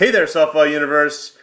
[0.00, 1.36] Hey there, Softball Universe.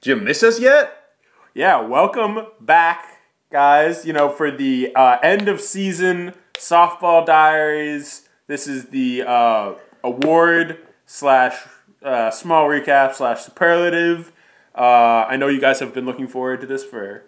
[0.00, 1.12] Did you miss us yet?
[1.54, 3.06] Yeah, welcome back,
[3.52, 4.04] guys.
[4.04, 8.28] You know, for the uh, end of season softball diaries.
[8.48, 11.54] This is the uh, award slash
[12.02, 14.32] uh, small recap slash superlative.
[14.74, 17.22] Uh, I know you guys have been looking forward to this for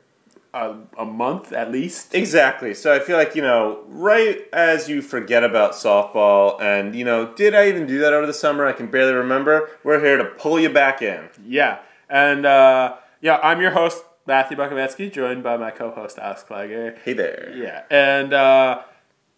[0.57, 2.15] a, a month at least.
[2.15, 2.73] Exactly.
[2.75, 7.35] So I feel like, you know, right as you forget about softball, and, you know,
[7.35, 8.67] did I even do that over the summer?
[8.67, 9.69] I can barely remember.
[9.85, 11.29] We're here to pull you back in.
[11.45, 16.99] Yeah, and uh, yeah, I'm your host Matthew Bukovetsky, joined by my co-host Alex Kleiger.
[17.05, 17.53] Hey there.
[17.55, 18.83] Yeah, and uh,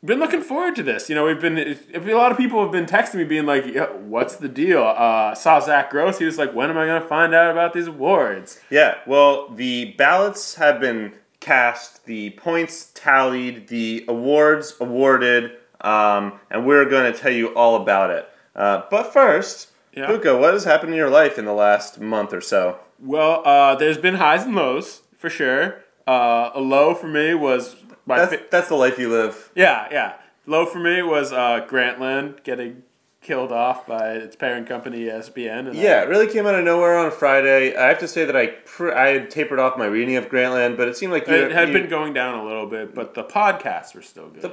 [0.05, 1.09] been looking forward to this.
[1.09, 1.59] You know, we've been
[1.95, 5.35] a lot of people have been texting me, being like, yeah, "What's the deal?" Uh,
[5.35, 6.19] saw Zach Gross.
[6.19, 9.49] He was like, "When am I going to find out about these awards?" Yeah, well,
[9.49, 17.13] the ballots have been cast, the points tallied, the awards awarded, um, and we're going
[17.13, 18.29] to tell you all about it.
[18.57, 20.07] Uh, but first, Yeah.
[20.09, 22.79] Buka, what has happened in your life in the last month or so?
[23.01, 25.77] Well, uh, there's been highs and lows for sure.
[26.07, 27.78] Uh, a low for me was
[28.17, 29.51] That's, fa- that's the life you live.
[29.55, 30.15] yeah, yeah.
[30.47, 32.83] Low for me was uh, Grantland getting
[33.21, 35.69] killed off by its parent company ESPN.
[35.69, 37.77] And I- Yeah, it really came out of nowhere on a Friday.
[37.77, 40.79] I have to say that I pr- I had tapered off my reading of Grantland,
[40.79, 43.25] but it seemed like it had you- been going down a little bit, but the
[43.25, 44.41] podcasts were still good.
[44.41, 44.49] the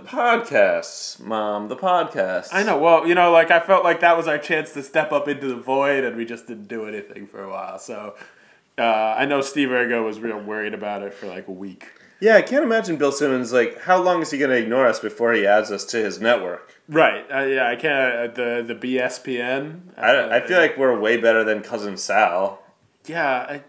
[0.49, 2.49] podcasts, mom, the podcasts.
[2.51, 2.77] I know.
[2.77, 5.47] Well, you know, like I felt like that was our chance to step up into
[5.47, 7.79] the void, and we just didn't do anything for a while.
[7.79, 8.15] So
[8.77, 8.81] uh,
[9.17, 11.87] I know Steve Ergo was real worried about it for like a week.
[12.19, 13.51] Yeah, I can't imagine Bill Simmons.
[13.51, 16.19] Like, how long is he going to ignore us before he adds us to his
[16.21, 16.73] network?
[16.87, 17.25] Right.
[17.33, 17.67] Uh, yeah.
[17.69, 18.15] I can't.
[18.15, 19.79] Uh, the the BSPN.
[19.97, 22.61] I, I feel like we're way better than cousin Sal.
[23.05, 23.45] Yeah.
[23.49, 23.61] I,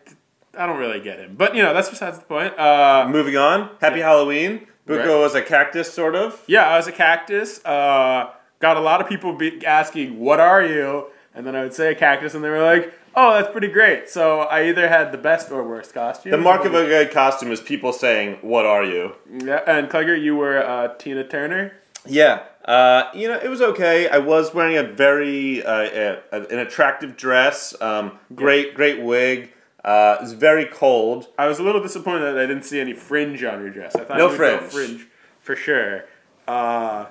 [0.58, 2.58] I don't really get him, but you know that's besides the point.
[2.58, 3.70] Uh, Moving on.
[3.80, 4.66] Happy Halloween.
[4.88, 5.08] Buko Right.
[5.18, 6.42] was a cactus, sort of.
[6.46, 7.62] yeah, I was a cactus.
[7.64, 8.30] Uh,
[8.60, 11.90] got a lot of people be asking, "What are you?" And then I would say
[11.92, 15.18] a cactus, and they were like, "Oh, that's pretty great." So I either had the
[15.18, 16.30] best or worst costume.
[16.32, 20.14] The mark of a good costume is people saying, "What are you?" Yeah, and Clegger,
[20.20, 21.72] you were uh, Tina Turner.
[22.08, 24.08] Yeah, uh, you know, it was okay.
[24.08, 27.74] I was wearing a very uh, a, an attractive dress.
[27.80, 29.52] Um, great, great wig.
[29.84, 31.28] Uh, it was very cold.
[31.38, 33.94] I was a little disappointed that I didn't see any fringe on your dress.
[33.94, 34.62] I thought No you fringe.
[34.72, 35.06] fringe
[35.40, 36.04] for sure.
[36.48, 37.06] Uh,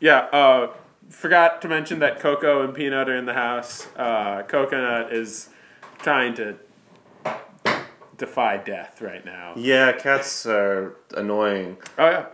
[0.00, 0.68] yeah, uh,
[1.10, 3.86] forgot to mention that Coco and Peanut are in the house.
[3.96, 5.48] Uh, Coconut is
[5.98, 6.56] trying to
[8.16, 9.52] defy death right now.
[9.56, 11.76] Yeah, cats are annoying.
[11.98, 12.26] Oh yeah.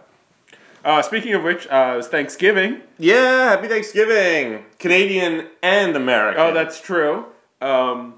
[0.83, 2.81] Uh, speaking of which, uh, it was Thanksgiving.
[2.99, 6.41] Yeah, happy Thanksgiving, Canadian and American.
[6.41, 7.27] Oh, that's true.
[7.61, 8.15] Um,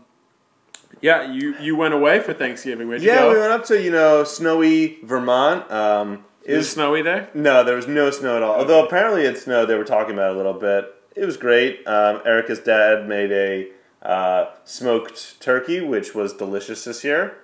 [1.00, 2.86] yeah, you you went away for Thanksgiving.
[2.86, 3.20] Where'd you yeah.
[3.20, 3.32] go?
[3.32, 5.70] We went up to you know snowy Vermont.
[5.70, 7.28] Um, it It was snowy there.
[7.34, 8.56] no, there was no snow at all.
[8.56, 9.68] Although apparently it snowed.
[9.68, 10.94] They were talking about it a little bit.
[11.14, 11.86] It was great.
[11.86, 13.68] Um, Erica's dad made a
[14.06, 17.36] uh, smoked turkey, which was delicious this year.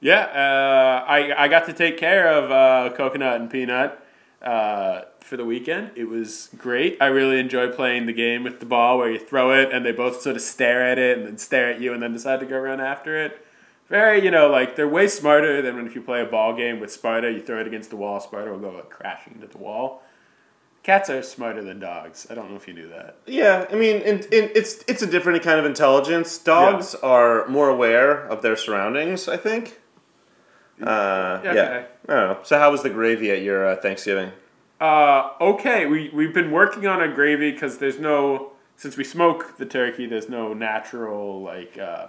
[0.00, 3.98] Yeah, uh, I, I got to take care of uh, Coconut and Peanut
[4.42, 5.92] uh, for the weekend.
[5.96, 6.98] It was great.
[7.00, 9.92] I really enjoy playing the game with the ball where you throw it and they
[9.92, 12.46] both sort of stare at it and then stare at you and then decide to
[12.46, 13.46] go run after it.
[13.88, 16.80] Very, you know, like they're way smarter than when if you play a ball game
[16.80, 19.58] with Sparta, you throw it against the wall, Sparta will go like, crashing into the
[19.58, 20.02] wall.
[20.82, 22.26] Cats are smarter than dogs.
[22.30, 23.16] I don't know if you knew that.
[23.26, 26.36] Yeah, I mean, in, in, it's it's a different kind of intelligence.
[26.36, 29.26] Dogs are more aware of their surroundings.
[29.28, 29.80] I think.
[30.82, 31.62] Uh, Yeah, yeah.
[31.62, 31.86] okay.
[32.08, 32.38] Know.
[32.42, 34.32] So, how was the gravy at your uh, Thanksgiving?
[34.78, 39.56] Uh, okay, we we've been working on a gravy because there's no since we smoke
[39.56, 42.08] the turkey, there's no natural like uh,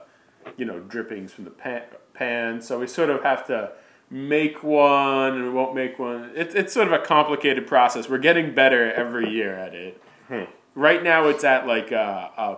[0.58, 1.84] you know drippings from the pan,
[2.14, 2.62] pan.
[2.62, 3.72] So we sort of have to
[4.10, 6.32] make one, and we won't make one.
[6.36, 8.10] It's it's sort of a complicated process.
[8.10, 10.02] We're getting better every year at it.
[10.74, 12.58] Right now, it's at like a, a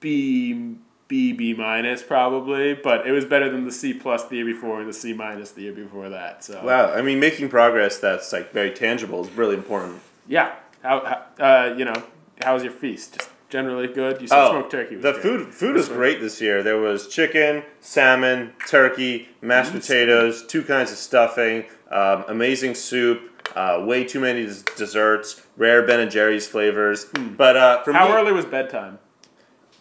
[0.00, 0.76] B
[1.08, 4.80] B B minus probably, but it was better than the C plus the year before
[4.80, 6.44] and the C minus the year before that.
[6.44, 10.00] So Wow, I mean, making progress that's like very tangible is really important.
[10.26, 10.54] Yeah.
[10.82, 12.02] How, how uh, you know,
[12.44, 13.18] how was your feast?
[13.18, 14.20] Just generally good?
[14.20, 15.22] You said smoked turkey Oh, the great.
[15.22, 16.62] food food was great this year.
[16.62, 23.22] There was chicken, salmon, turkey, mashed potatoes, two kinds of stuffing, um, amazing soup,
[23.56, 27.06] uh, way too many des- desserts, rare Ben and Jerry's flavors.
[27.36, 27.92] But uh, for.
[27.92, 28.98] How me, early was bedtime?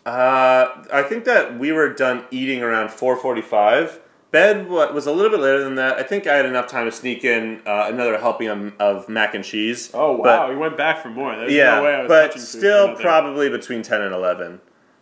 [0.06, 4.00] Uh, I think that we were done eating around four forty-five.
[4.31, 5.97] Bed was a little bit later than that.
[5.97, 9.44] I think I had enough time to sneak in uh, another helping of, mac and
[9.44, 9.89] cheese.
[9.94, 11.35] Oh wow, But- you went back for more.
[11.35, 14.59] There's yeah, no way I was but still probably between ten and eleven.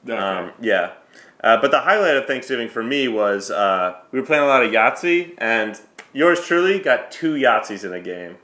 [0.08, 0.16] Okay.
[0.16, 0.94] Um, yeah.
[1.44, 4.64] Uh, but the highlight of Thanksgiving for me was uh, we were playing a lot
[4.64, 5.80] of Yahtzee, and
[6.14, 8.38] yours truly got two Yahtzees in a game.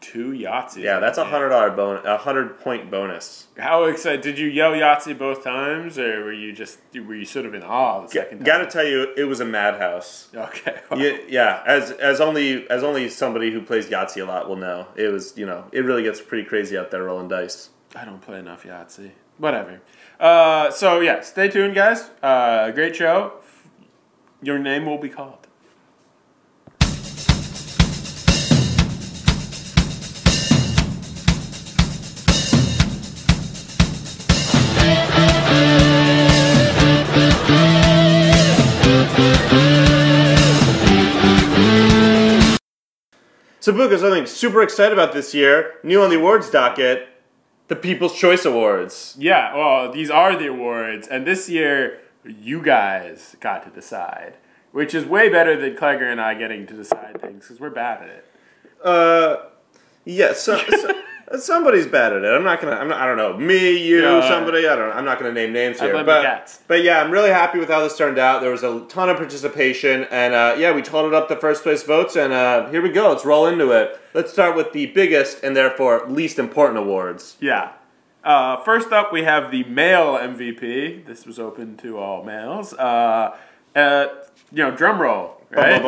[0.00, 0.82] Two Yahtzees.
[0.82, 3.46] Yeah, that's a hundred dollar bonus, a hundred point bonus.
[3.58, 7.46] How excited did you yell Yahtzee both times, or were you just were you sort
[7.46, 10.28] of in awe the second Got to tell you, it was a madhouse.
[10.34, 10.80] Okay.
[10.96, 14.86] Yeah, yeah, as as only as only somebody who plays Yahtzee a lot will know.
[14.96, 17.70] It was you know it really gets pretty crazy out there rolling dice.
[17.94, 19.12] I don't play enough Yahtzee.
[19.38, 19.80] Whatever.
[20.20, 22.10] Uh, so yeah, stay tuned, guys.
[22.22, 23.34] Uh, great show.
[24.42, 25.45] Your name will be called.
[43.66, 47.08] So, Buka, something super excited about this year, new on the awards docket,
[47.66, 49.16] the People's Choice Awards.
[49.18, 54.34] Yeah, well, these are the awards, and this year you guys got to decide,
[54.70, 58.02] which is way better than Clegger and I getting to decide things because we're bad
[58.02, 58.26] at it.
[58.84, 59.36] Uh,
[60.04, 61.02] yeah, so, so,
[61.38, 62.28] somebody's bad at it.
[62.28, 62.76] I'm not gonna.
[62.76, 63.36] I'm not, I don't know.
[63.36, 64.28] Me, you, Yeah.
[64.28, 64.66] somebody.
[64.66, 64.88] I don't.
[64.88, 64.94] Know.
[64.94, 65.92] I'm not gonna name names here.
[66.04, 68.40] but but yeah, I'm really happy with how this turned out.
[68.42, 71.82] There was a ton of participation, and uh, yeah, we totaled up the first place
[71.82, 73.10] votes, and uh, here we go.
[73.10, 73.98] Let's roll into it.
[74.14, 77.36] Let's start with the biggest and therefore least important awards.
[77.40, 77.72] Yeah.
[78.24, 81.06] Uh, first up, we have the male MVP.
[81.06, 82.72] This was open to all males.
[82.74, 83.36] Uh,
[83.76, 84.06] uh,
[84.50, 85.80] you know, drum roll, right?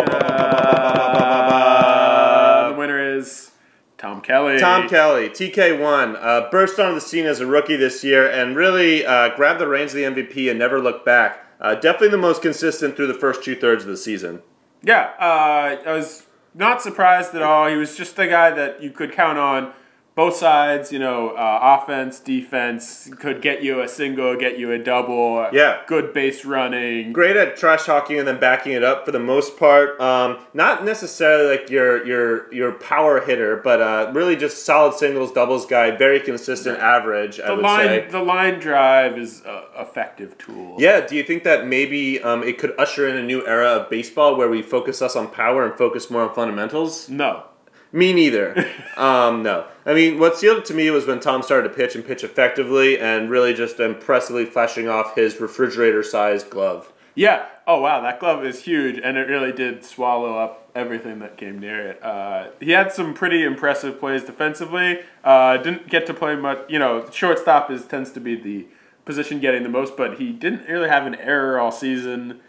[3.99, 4.61] Tom Kelly.
[4.61, 9.05] Tom Kelly, TK1, uh, burst onto the scene as a rookie this year and really
[9.05, 11.45] uh, grabbed the reins of the MVP and never looked back.
[11.61, 14.41] Uh, definitely the most consistent through the first two thirds of the season.
[14.83, 17.69] Yeah, uh, I was not surprised at all.
[17.69, 19.73] He was just a guy that you could count on
[20.19, 20.91] both sides.
[20.93, 25.49] You know, uh, offense, defense could get you a single, get you a double.
[25.53, 25.83] Yeah.
[25.87, 27.13] good base running.
[27.13, 29.99] Great at trash talking and then backing it up for the most part.
[30.01, 35.31] Um, not necessarily like your your your power hitter, but uh, really just solid singles,
[35.31, 35.93] doubles guy.
[35.97, 38.09] Very consistent average, I The would line, say.
[38.11, 40.75] the line drive is a effective tool.
[40.81, 43.89] Yeah, do you think that maybe um, it could usher in a new era of
[43.89, 47.09] baseball where we focus less on power and focus more on fundamentals?
[47.09, 47.45] No.
[47.93, 48.67] Me neither.
[48.97, 49.67] um, no.
[49.87, 52.23] I mean, what sealed it to me was when Tom started to pitch and pitch
[52.23, 56.93] effectively and really just impressively flashing off his refrigerator sized glove.
[57.15, 57.47] Yeah.
[57.67, 61.59] Oh wow, that glove is huge, and it really did swallow up everything that came
[61.59, 62.03] near it.
[62.03, 65.01] Uh, he had some pretty impressive plays defensively.
[65.25, 66.61] Uh, didn't get to play much.
[66.69, 68.69] You know, shortstop is tends to be the
[69.05, 72.41] position getting the most, but he didn't really have an error all season.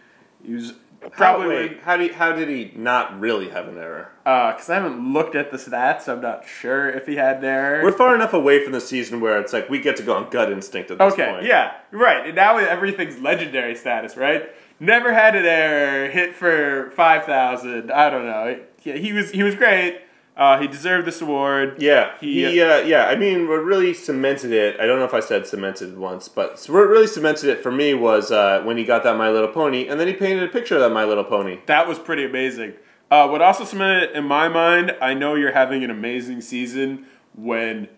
[0.45, 0.74] He was
[1.12, 1.78] Probably.
[1.84, 4.12] how, do you, how did he not really have an error?
[4.25, 6.07] Uh, because I haven't looked at the stats.
[6.07, 7.84] I'm not sure if he had an error.
[7.84, 10.30] We're far enough away from the season where it's like we get to go on
[10.30, 11.46] gut instinct at this Okay, point.
[11.46, 12.25] yeah, right.
[12.28, 14.50] And now everything's legendary status, right?
[14.80, 17.92] Never had an error, hit for five thousand.
[17.92, 18.60] I don't know.
[18.84, 20.02] Yeah, he was he was great.
[20.39, 21.75] Uh, he deserved this award.
[21.81, 23.07] Yeah, He- he, uh, yeah.
[23.07, 24.80] I mean, what really cemented it.
[24.80, 27.94] I don't know if I said cemented once, but what really cemented it for me
[27.94, 30.75] was uh, when he got that My Little Pony, and then he painted a picture
[30.75, 31.59] of that My Little Pony.
[31.65, 32.74] That was pretty amazing.
[33.12, 37.06] Uh, what also cemented it in my mind, I know you're having an amazing season
[37.35, 37.89] when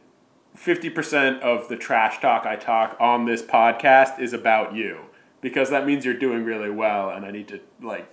[0.58, 4.98] 50% of the trash talk I talk on this podcast is about you.
[5.42, 8.08] Because that means you're doing really well, and I need to, like,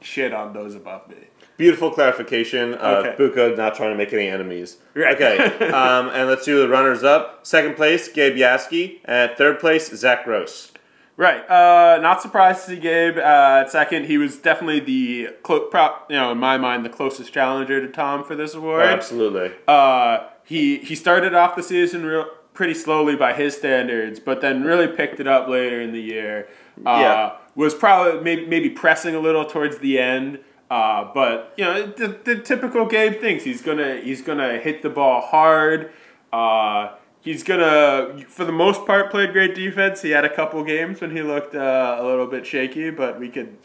[0.00, 1.16] shit on those above me.
[1.56, 2.74] Beautiful clarification.
[2.74, 3.14] Uh, Okay.
[3.18, 4.76] Buka not trying to make any enemies.
[4.94, 5.14] Right.
[5.14, 5.38] Okay,
[5.70, 7.46] um, and let's do the runners up.
[7.46, 9.00] Second place, Gabe Yaski.
[9.04, 10.72] At third place, Zach Gross.
[11.18, 11.48] Right.
[11.48, 14.04] Uh, not surprised to see Gabe uh, at second.
[14.04, 17.90] He was definitely the, clo- pro- you know, in my mind, the closest challenger to
[17.90, 18.82] Tom for this award.
[18.82, 19.52] Absolutely.
[19.66, 24.62] Uh, he he started off the season real pretty slowly by his standards, but then
[24.62, 26.48] really picked it up later in the year.
[26.84, 27.36] Uh, Yeah.
[27.54, 30.40] Was probably maybe, maybe pressing a little towards the end.
[30.70, 33.44] Uh, but you know the, the typical Gabe things.
[33.44, 35.92] He's gonna he's gonna hit the ball hard.
[36.32, 40.02] Uh, he's gonna for the most part played great defense.
[40.02, 43.28] He had a couple games when he looked uh, a little bit shaky, but we
[43.28, 43.56] could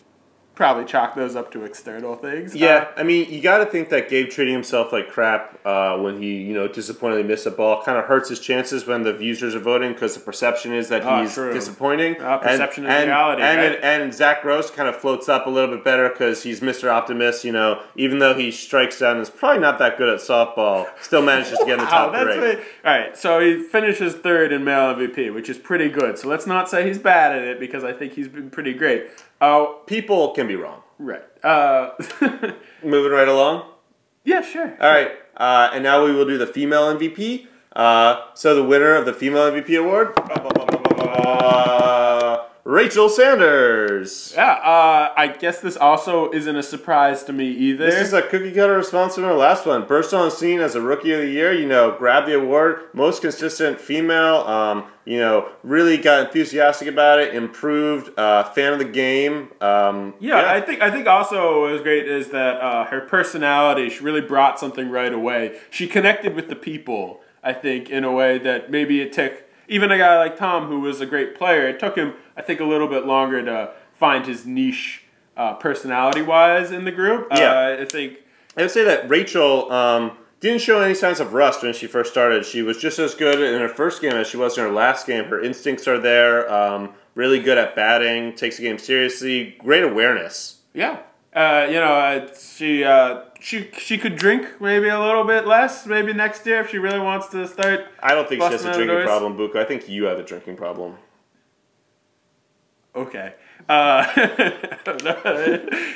[0.61, 2.53] probably chalk those up to external things.
[2.53, 6.21] Yeah, I mean, you got to think that Gabe treating himself like crap uh, when
[6.21, 9.55] he, you know, disappointingly missed a ball kind of hurts his chances when the users
[9.55, 11.51] are voting because the perception is that Ah, he's true.
[11.51, 12.17] disappointing.
[12.21, 13.79] Ah, perception is and, reality, And, right?
[13.83, 16.91] and Zach Gross kind of floats up a little bit better because he's Mr.
[16.91, 17.43] Optimist.
[17.43, 20.85] You know, even though he strikes down and is probably not that good at softball,
[21.01, 22.53] still manages to get in the top three.
[22.53, 23.17] all right.
[23.17, 26.19] So he finishes third in male MVP, which is pretty good.
[26.19, 29.07] So let's not say he's bad at it because I think he's been pretty great.
[29.41, 30.81] Uh, People can be wrong.
[30.99, 31.23] right.
[31.43, 31.91] Uh,
[32.83, 33.65] Moving right along.
[34.23, 34.77] yeah, sure.
[34.79, 37.47] All right, uh, and now we will do the female MVP.
[37.75, 40.31] Uh, so the winner of the female MVP award uh,
[42.63, 44.33] Rachel Sanders.
[44.35, 47.85] Yeah, uh, I guess this also isn't a surprise to me either.
[47.85, 49.87] This is a cookie cutter response from our last one.
[49.87, 51.51] Burst on the scene as a rookie of the year.
[51.51, 54.37] You know, grabbed the award, most consistent female.
[54.41, 57.33] Um, you know, really got enthusiastic about it.
[57.33, 58.17] Improved.
[58.17, 59.49] Uh, fan of the game.
[59.59, 63.89] Um, yeah, I think I think also what was great is that uh, her personality.
[63.89, 65.59] She really brought something right away.
[65.71, 67.21] She connected with the people.
[67.43, 70.81] I think in a way that maybe it took even a guy like Tom, who
[70.81, 71.67] was a great player.
[71.67, 75.03] It took him, I think, a little bit longer to find his niche
[75.37, 77.29] uh, personality wise in the group.
[77.33, 77.77] Yeah.
[77.77, 78.19] Uh, I think.
[78.57, 82.11] I would say that Rachel um, didn't show any signs of rust when she first
[82.11, 82.45] started.
[82.45, 85.07] She was just as good in her first game as she was in her last
[85.07, 85.25] game.
[85.25, 86.51] Her instincts are there.
[86.51, 88.35] Um, really good at batting.
[88.35, 89.55] Takes the game seriously.
[89.57, 90.57] Great awareness.
[90.73, 90.99] Yeah.
[91.33, 95.85] Uh, you know, uh, she uh, she she could drink maybe a little bit less
[95.85, 97.85] maybe next year if she really wants to start.
[98.03, 99.05] I don't think she has a drinking doors.
[99.05, 99.55] problem, Buka.
[99.55, 100.95] I think you have a drinking problem.
[102.93, 103.33] Okay.
[103.69, 104.05] Uh,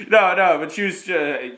[0.08, 1.50] no, no, but she was uh,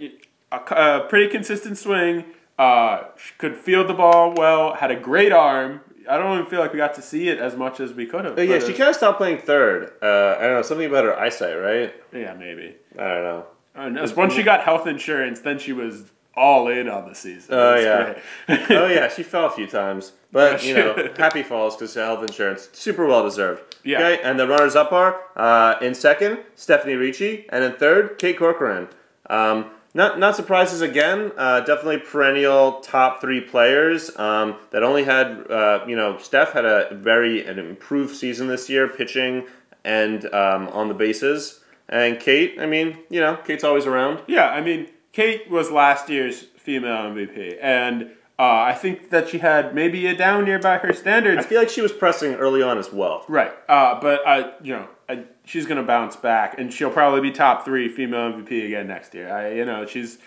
[0.51, 2.25] a, a pretty consistent swing.
[2.57, 4.73] Uh, she could field the ball well.
[4.73, 5.81] Had a great arm.
[6.09, 8.25] I don't even feel like we got to see it as much as we could
[8.25, 8.39] have.
[8.39, 9.91] Oh, yeah, she kind of stopped playing third.
[10.01, 11.93] Uh, I don't know, something about her eyesight, right?
[12.13, 12.75] Yeah, maybe.
[12.97, 13.45] I don't know.
[13.77, 17.53] And once she got health insurance, then she was all in on the season.
[17.53, 18.65] Oh, It yeah.
[18.69, 22.21] oh yeah, she fell a few times, but Yeah, you know, happy falls because health
[22.21, 23.75] insurance, super well deserved.
[23.83, 23.99] Yeah.
[23.99, 28.37] Okay, and the runners up are uh, in second, Stephanie Ricci, and in third, Kate
[28.37, 28.87] Corcoran.
[29.29, 31.31] Um, not not surprises again.
[31.37, 36.65] Uh, definitely perennial top three players um, that only had uh, you know Steph had
[36.65, 39.47] a very an improved season this year, pitching
[39.83, 41.61] and um, on the bases.
[41.89, 44.21] And Kate, I mean, you know, Kate's always around.
[44.27, 49.39] Yeah, I mean, Kate was last year's female MVP, and uh, I think that she
[49.39, 51.45] had maybe a down year by her standards.
[51.45, 53.23] I feel like she was pressing early on as well.
[53.27, 57.31] Right, uh, but I, you know, I, she's gonna bounce back, and she'll probably be
[57.31, 59.33] top three female MVP again next year.
[59.33, 60.17] I, you know, she's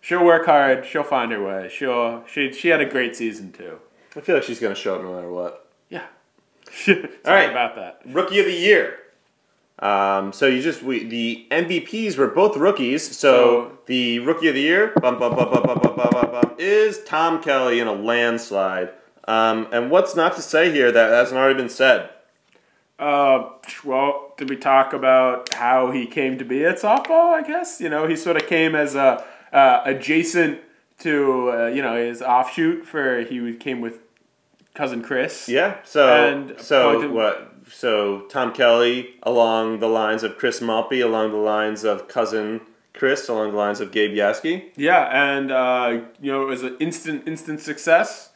[0.00, 1.68] she'll work hard, she'll find her way.
[1.68, 3.80] She'll she she had a great season too.
[4.16, 5.68] I feel like she's going to show up no matter what.
[5.88, 6.06] Yeah,
[6.72, 7.50] Something right.
[7.50, 8.00] about that.
[8.06, 8.98] Rookie of the year.
[9.80, 13.16] Um, so you just we, the MVPs were both rookies.
[13.16, 17.92] So, so the rookie of the year bum, bum, bum, is Tom Kelly in a
[17.92, 18.90] landslide.
[19.26, 22.10] Um, and what's not to say here that hasn't already been said?
[22.98, 23.48] Uh,
[23.82, 27.32] well, did we talk about how he came to be at softball?
[27.32, 30.60] I guess you know he sort of came as a uh, adjacent
[30.98, 34.00] to uh, you know his offshoot for he came with
[34.74, 35.48] cousin Chris.
[35.48, 35.78] Yeah.
[35.84, 41.38] So and so what so Tom Kelly along the lines of Chris Malpe, along the
[41.38, 42.60] lines of cousin
[42.92, 44.70] Chris, along the lines of Gabe Yaski.
[44.76, 48.30] Yeah, and uh, you know it was an instant instant success.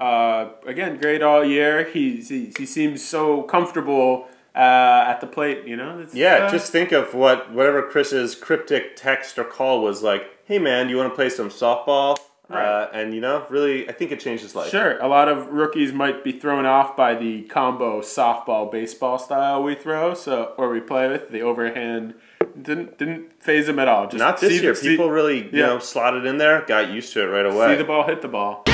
[0.00, 1.84] Uh, again, great all year.
[1.84, 5.66] He he, he seems so comfortable uh, at the plate.
[5.66, 5.98] You know.
[5.98, 10.26] It's, Yeah, uh, just think of what whatever Chris's cryptic text or call was like.
[10.44, 12.18] Hey man, you want to play some softball?
[12.58, 14.70] Uh, and you know, really, I think it changed his life.
[14.70, 19.62] Sure, a lot of rookies might be thrown off by the combo softball baseball style
[19.62, 22.14] we throw, so or we play with the overhand.
[22.60, 24.06] Didn't didn't phase him at all.
[24.06, 24.74] Just Not this see- year.
[24.74, 25.66] see- People really, you yeah.
[25.66, 27.68] know, slotted in there, got used to it right away.
[27.72, 28.64] see the ball hit the ball.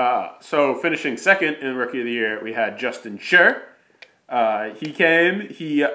[0.00, 3.60] Uh, so finishing second in rookie of the year, we had Justin Scher.
[4.30, 5.48] Uh, he came.
[5.50, 5.90] He uh,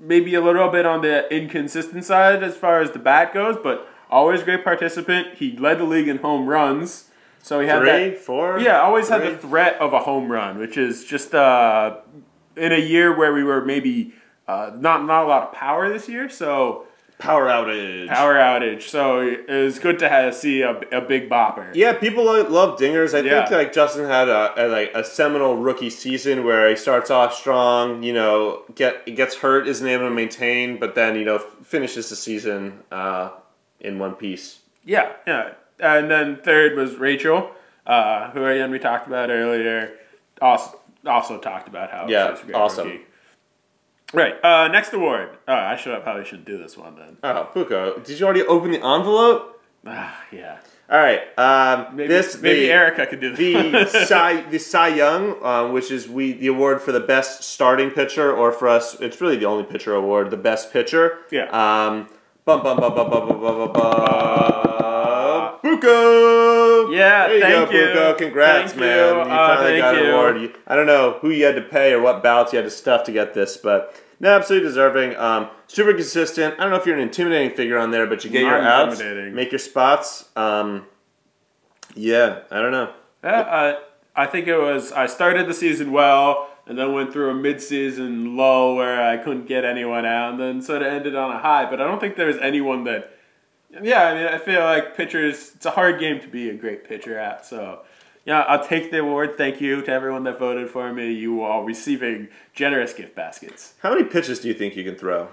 [0.00, 3.88] maybe a little bit on the inconsistent side as far as the bat goes, but
[4.10, 5.34] always great participant.
[5.36, 7.10] He led the league in home runs,
[7.40, 8.18] so he had Three, that.
[8.18, 8.58] four.
[8.58, 11.98] Yeah, always had the threat of a home run, which is just uh,
[12.56, 14.12] in a year where we were maybe
[14.48, 16.85] uh, not not a lot of power this year, so
[17.18, 18.08] power outage.
[18.08, 18.82] power outage.
[18.82, 21.74] So it was good to have, see a, a big bopper.
[21.74, 23.14] Yeah, people lo- love dingers.
[23.14, 23.40] I Yeah.
[23.46, 27.34] think like Justin had a, a like a seminal rookie season where he starts off
[27.34, 32.10] strong, you know, get gets hurt, isn't able to maintain, but then you know finishes
[32.10, 33.30] the season uh,
[33.80, 34.60] in one piece.
[34.84, 35.52] Yeah, yeah.
[35.80, 37.50] And then third was Rachel,
[37.86, 39.92] uh, who again we talked about earlier.
[40.40, 42.88] Also, also talked about how Yeah, she a great awesome.
[42.88, 43.04] rookie.
[44.16, 44.42] Right.
[44.42, 45.28] Uh, next award.
[45.46, 47.18] Uh, I should I probably shouldn't do this one then.
[47.22, 49.62] Oh, Puko, did you already open the envelope?
[49.86, 50.56] Ah, yeah.
[50.90, 51.20] All right.
[51.38, 53.84] Um, Maybe, this maybe the, Erica could do the.
[54.06, 58.32] Cy the Cy Young, um, which is we the award for the best starting pitcher,
[58.34, 61.18] or for us, it's really the only pitcher award, the best pitcher.
[61.30, 61.44] Yeah.
[61.50, 62.08] Um.
[62.46, 65.58] Bum bum bum bum bum bum bum bum bum.
[65.64, 66.94] Buko.
[66.96, 67.86] Yeah, There you thank go, you.
[67.86, 68.18] Buko.
[68.18, 68.98] Congrats, Thank man.
[68.98, 69.14] you.
[69.14, 70.40] You Uh, finally thank got an award.
[70.40, 72.70] You- I don't know who you had to pay or what ballots you had to
[72.70, 75.16] stuff to get this, but no, absolutely deserving.
[75.16, 76.54] Um, super consistent.
[76.54, 79.00] I don't know if you're an intimidating figure on there, but you get your outs,
[79.00, 80.28] make your spots.
[80.36, 80.86] Um,
[81.94, 82.92] yeah, I don't know.
[83.22, 83.78] Yeah, uh,
[84.14, 84.92] I think it was.
[84.92, 89.46] I started the season well, and then went through a mid-season lull where I couldn't
[89.46, 91.68] get anyone out, and then sort of ended on a high.
[91.68, 93.12] But I don't think there's anyone that.
[93.82, 95.52] Yeah, I mean, I feel like pitchers.
[95.56, 97.44] It's a hard game to be a great pitcher at.
[97.44, 97.80] So,
[98.26, 99.38] yeah, I'll take the award.
[99.38, 101.12] Thank you to everyone that voted for me.
[101.12, 103.74] You all receiving generous gift baskets.
[103.78, 105.28] How many pitches do you think you can throw?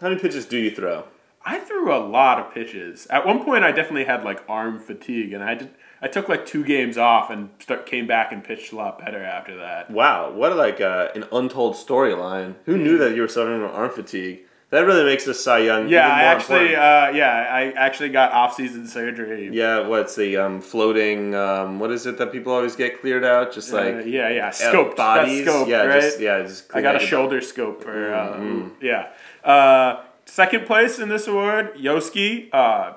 [0.00, 1.04] How many pitches do you throw?
[1.44, 3.06] I threw a lot of pitches.
[3.08, 5.70] At one point, I definitely had like arm fatigue, and I did.
[6.02, 9.22] I took like two games off and start came back and pitched a lot better
[9.22, 9.90] after that.
[9.90, 12.56] Wow, what like uh, an untold storyline.
[12.64, 14.40] Who knew that you were suffering from arm fatigue?
[14.76, 15.88] That really makes this Cy Young.
[15.88, 19.48] Yeah, I actually, uh, yeah, I actually got off-season surgery.
[19.50, 21.34] yeah, what's the um, floating?
[21.34, 23.54] Um, what is it that people always get cleared out?
[23.54, 24.96] Just Uh, like yeah, yeah, uh, scoped.
[24.96, 25.46] bodies.
[25.46, 26.02] Scoped, yeah, right?
[26.02, 28.84] just yeah, just I got a shoulder scope for, uh, Mm-hmm.
[28.84, 29.12] yeah.
[29.42, 32.50] Uh, second place in this award, Yoski.
[32.52, 32.92] Uh,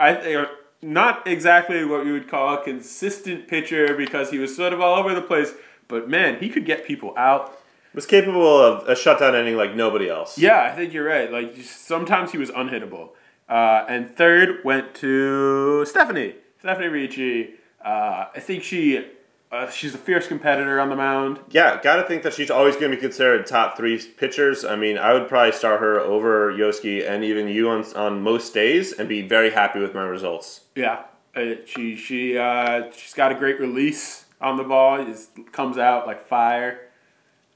[0.00, 0.46] I uh,
[0.82, 4.98] not exactly what you would call a consistent pitcher because he was sort of all
[4.98, 5.52] over the place,
[5.86, 7.56] but man, he could get people out.
[7.96, 10.36] Was capable of a shutdown ending like nobody else.
[10.36, 11.32] Yeah, I think you're right.
[11.32, 13.12] Like sometimes he was unhittable.
[13.48, 16.34] Uh, and third went to Stephanie.
[16.58, 17.54] Stephanie Ricci.
[17.82, 19.06] Uh, I think she
[19.50, 21.40] uh, she's a fierce competitor on the mound.
[21.48, 24.62] Yeah, got to think that she's always going to be considered top three pitchers.
[24.62, 28.52] I mean, I would probably start her over Yoski and even you on, on most
[28.52, 30.62] days and be very happy with my results.
[30.74, 35.00] Yeah, uh, she she uh, she's got a great release on the ball.
[35.00, 36.85] It comes out like fire.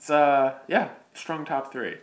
[0.01, 1.97] It's uh yeah, strong top three.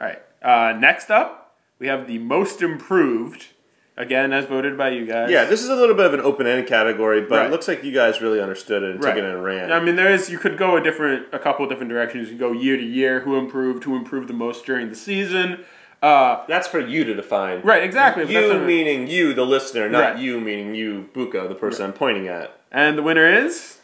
[0.00, 0.22] All right.
[0.40, 3.48] Uh, next up, we have the most improved.
[3.96, 5.28] Again, as voted by you guys.
[5.30, 7.46] Yeah, this is a little bit of an open end category, but Right.
[7.46, 9.72] it looks like you guys really understood it and took it and ran.
[9.72, 10.30] I mean, there is.
[10.30, 12.28] You could go a different, a couple of different directions.
[12.30, 13.20] You could go year to year.
[13.20, 13.82] Who improved?
[13.84, 15.64] Who improved the most during the season?
[16.02, 17.62] Uh, That's for you to define.
[17.62, 17.82] right.
[17.82, 18.32] Exactly.
[18.32, 20.18] You meaning you, the listener, not Right.
[20.18, 22.52] you meaning you, Buko, the person I'm pointing at.
[22.70, 23.78] and the winner is.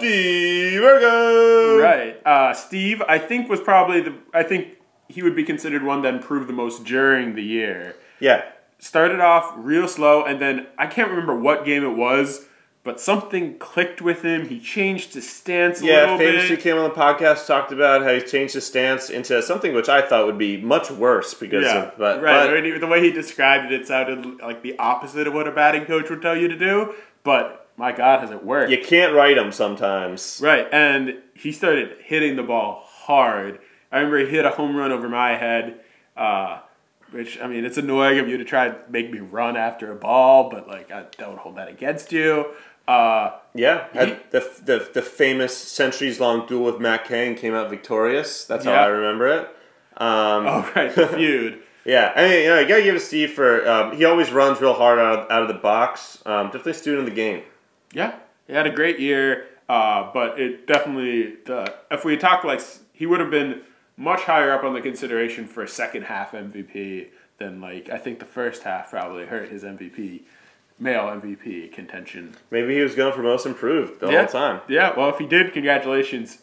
[0.00, 1.78] Steve Ergo!
[1.78, 2.20] right.
[2.26, 4.14] Uh, Steve, I think was probably the.
[4.34, 4.76] I think
[5.08, 7.96] he would be considered one that improved the most during the year.
[8.20, 8.44] Yeah.
[8.78, 12.46] Started off real slow, and then I can't remember what game it was,
[12.82, 14.48] but something clicked with him.
[14.48, 16.60] He changed his stance a Yeah, famously bit.
[16.62, 20.00] came on the podcast, talked about how he changed his stance into something which I
[20.00, 22.48] thought would be much worse because Yeah, of, but, right.
[22.72, 25.84] but the way he described it, it sounded like the opposite of what a batting
[25.84, 26.94] coach would tell you to do.
[27.22, 28.70] But my God, has it worked?
[28.70, 30.40] you can't write him sometimes.
[30.42, 33.58] Right, and he started hitting the ball hard.
[33.90, 35.80] I remember he hit a home run over my head,
[36.16, 36.60] uh,
[37.10, 39.96] which I mean, it's annoying of you to try to make me run after a
[39.96, 42.46] ball, but like I don't hold that against you.
[42.86, 47.68] Uh, Yeah, He- the, the the famous centuries long duel with Matt Kane came out
[47.70, 48.44] victorious.
[48.44, 48.82] That's how Yeah.
[48.84, 49.40] I remember it.
[49.96, 51.62] Um, oh right, the feud.
[51.84, 54.30] Yeah, I mean, you know, you gotta give it to Steve for um, he always
[54.30, 56.22] runs real hard out of, out of the box.
[56.26, 57.42] Um, definitely student of the game.
[57.92, 62.60] Yeah, he had a great year, uh, but it definitely the if we talk like
[62.92, 63.62] he would have been
[63.96, 68.18] much higher up on the consideration for a second half MVP than like I think
[68.18, 70.22] the first half probably hurt his MVP
[70.78, 72.34] male MVP contention.
[72.50, 74.18] Maybe he was going for most improved the yeah.
[74.18, 74.60] whole time.
[74.68, 76.38] Yeah, well if he did, congratulations,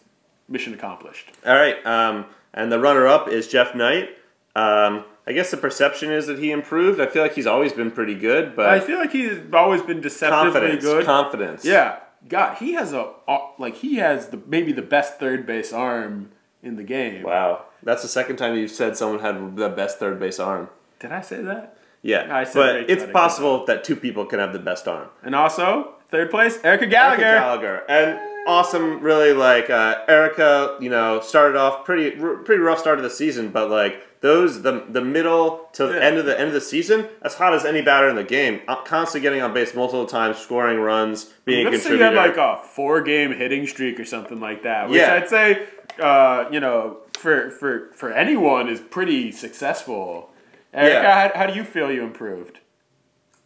[0.47, 1.31] mission accomplished.
[1.45, 4.09] All right, um, and the runner up is Jeff Knight.
[4.55, 7.01] Um, I guess the perception is that he improved.
[7.01, 9.99] I feel like he's always been pretty good, but I feel like he's always been
[9.99, 11.05] deceptively confidence, good.
[11.05, 11.65] confidence.
[11.65, 13.11] yeah, God, he has a
[13.59, 16.31] like he has the maybe the best third base arm
[16.63, 17.23] in the game.
[17.23, 20.69] Wow, that's the second time you've said someone had the best third base arm.
[20.99, 21.77] Did I say that?
[22.01, 24.59] Yeah, I said but it's had a good possible that two people can have the
[24.59, 25.09] best arm.
[25.23, 27.23] And also, third place, Erica Gallagher.
[27.23, 30.77] Erica Gallagher, and awesome, really like uh, Erica.
[30.79, 34.61] You know, started off pretty r- pretty rough start of the season, but like those
[34.63, 35.99] the the middle to the Yeah.
[36.01, 38.61] end of the end of the season, as hot as any batter in the game,
[38.67, 42.13] uh, constantly getting on base multiple times, scoring runs, being a Let's say you had
[42.15, 45.13] like a four-game hitting streak or something like that, which Yeah.
[45.15, 45.67] I'd say,
[45.99, 50.31] uh, you know, for for for anyone is pretty successful.
[50.73, 51.29] Erica, Yeah.
[51.29, 52.59] how, how do you feel you improved?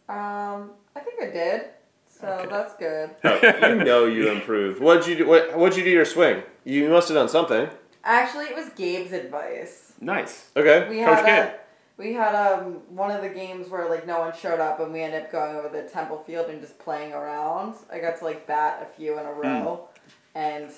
[0.08, 1.62] Um, I think I did.
[2.08, 2.48] So Okay.
[2.50, 3.10] that's good.
[3.24, 4.80] Oh, you know you improved.
[4.80, 5.26] What'd you do?
[5.26, 6.42] What what'd you do your swing?
[6.64, 7.68] You must have done something.
[8.04, 9.92] Actually, it was Gabe's advice.
[10.00, 10.50] Nice.
[10.56, 10.88] Okay.
[10.88, 11.54] We Coach had a,
[11.96, 15.02] We had um one of the games where like no one showed up and we
[15.02, 17.76] ended up going over the temple field and just playing around.
[17.92, 19.88] I got to like bat a few in a row,
[20.34, 20.70] and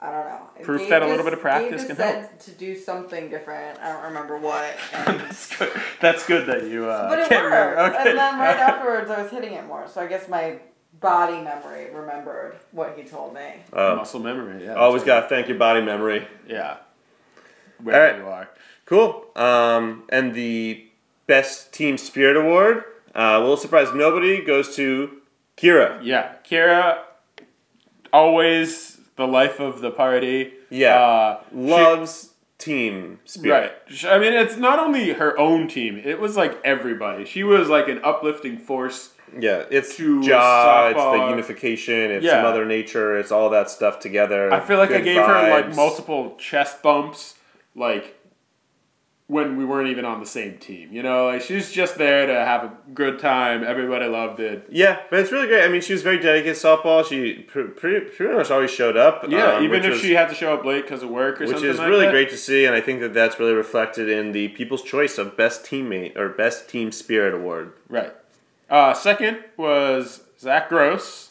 [0.00, 0.50] I don't know.
[0.58, 0.62] Hmm.
[0.64, 3.78] Proof Gabe that a little bit of practice Gabe can said to do something different.
[3.80, 4.76] I don't remember what.
[4.92, 5.72] That's good.
[6.00, 6.86] That's good that you.
[6.86, 7.76] Uh, but it can't worked.
[7.76, 7.96] remember.
[7.98, 8.10] Okay.
[8.10, 9.86] And then right afterwards, I was hitting it more.
[9.88, 10.58] So I guess my
[11.02, 13.62] body memory remembered what he told me.
[13.72, 14.64] Uh, Muscle memory.
[14.64, 14.74] Yeah.
[14.74, 16.26] always that's got to thank your body memory.
[16.48, 16.76] Yeah.
[17.82, 18.48] Wherever All you are.
[18.86, 19.26] Cool.
[19.36, 20.86] Um, and the
[21.26, 22.84] best team spirit award,
[23.14, 25.18] uh, will surprise nobody, goes to
[25.56, 26.00] Kira.
[26.02, 27.02] Yeah, Kira,
[28.12, 30.54] always the life of the party.
[30.70, 30.96] Yeah.
[30.96, 33.74] Uh, Loves team spirit.
[33.88, 34.04] Right.
[34.12, 37.24] I mean, it's not only her own team; it was like everybody.
[37.24, 39.11] She was like an uplifting force.
[39.38, 42.42] Yeah, it's To Ja, it's the unification, it's Yeah.
[42.42, 44.52] Mother Nature, it's all that stuff together.
[44.52, 47.34] I feel like I gave her like multiple chest bumps,
[47.74, 48.16] like
[49.28, 50.92] when we weren't even on the same team.
[50.92, 53.64] You know, like she's just there to have a good time.
[53.64, 54.66] Everybody loved it.
[54.70, 55.64] Yeah, but it's really great.
[55.64, 57.02] I mean, she was very dedicated to softball.
[57.08, 59.24] She pr- pretty, pretty much always showed up.
[59.28, 61.44] Yeah, um, even if was- she had to show up late because of work or
[61.44, 62.12] which something is like really that.
[62.12, 65.34] great to see, and I think that that's really reflected in the People's Choice of
[65.34, 67.72] Best Teammate or Best Team Spirit Award.
[67.88, 68.12] Right.
[68.72, 71.28] Uh, second was Zach Gross.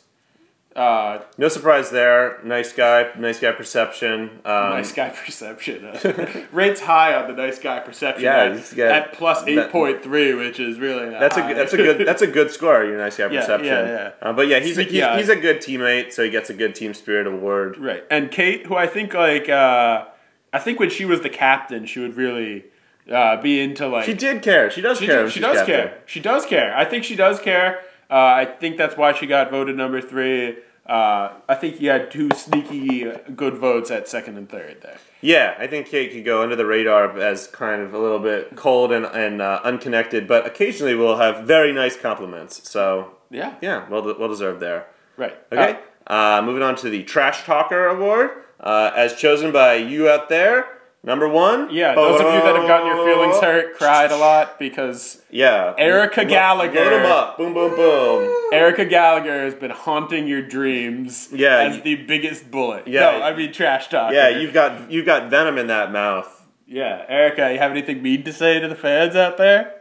[0.76, 2.40] Uh, No surprise there.
[2.46, 4.40] Nice guy, nice guy perception.
[4.46, 5.84] Um, nice guy perception.
[5.86, 8.24] Uh, rates high on the nice guy perception.
[8.24, 11.54] Yeah, at, got- at eight point three, which is really That's a high.
[11.56, 12.86] that's a good that's a good score.
[12.86, 13.68] Your nice guy Yeah, perception.
[13.68, 14.12] yeah, yeah.
[14.22, 16.74] Uh, but yeah, he's a, he's, he's a good teammate, so he gets a good
[16.74, 17.78] team spirit award.
[17.78, 18.06] right.
[18.10, 20.06] And Kate, who I think like uh,
[20.54, 22.64] I think when she was the captain, she would really
[23.10, 24.70] uh, be into like She did care.
[24.70, 25.30] She does She, care.
[25.30, 25.76] she does captain.
[25.76, 25.98] care.
[26.06, 26.76] She does care.
[26.76, 27.80] I think she does care.
[28.10, 30.58] Uh, I think that's why she got voted number three.
[30.86, 34.98] Uh, I think you had two sneaky uh, good votes at second and third there.
[35.22, 38.56] Yeah, I think Kate could go under the radar as kind of a little bit
[38.56, 42.68] cold and, and uh, unconnected, but occasionally we'll have very nice compliments.
[42.70, 43.54] So Yeah.
[43.62, 44.88] yeah, well well deserved there.
[45.16, 45.38] Right.
[45.52, 50.28] Okay, uh, moving on to the Trash Talker Award, uh, as chosen by you out
[50.30, 50.66] there.
[51.04, 51.70] Number one.
[51.74, 51.96] yeah.
[51.96, 55.74] Those of you that have gotten your feelings hurt cried a lot because Yeah.
[55.78, 56.80] Erica Lo- Gallagher.
[56.80, 57.38] Load 'em up.
[57.38, 58.50] Boom, boom, boom.
[58.54, 62.88] Erica Gallagher has been haunting your dreams Yeah, as you- the biggest bullet.
[62.88, 63.00] Yeah.
[63.18, 64.14] No, I mean trash talk.
[64.14, 66.46] Yeah, you've got you've got venom in that mouth.
[66.68, 69.74] Yeah, Erica, you have anything mean to say to the fans out there?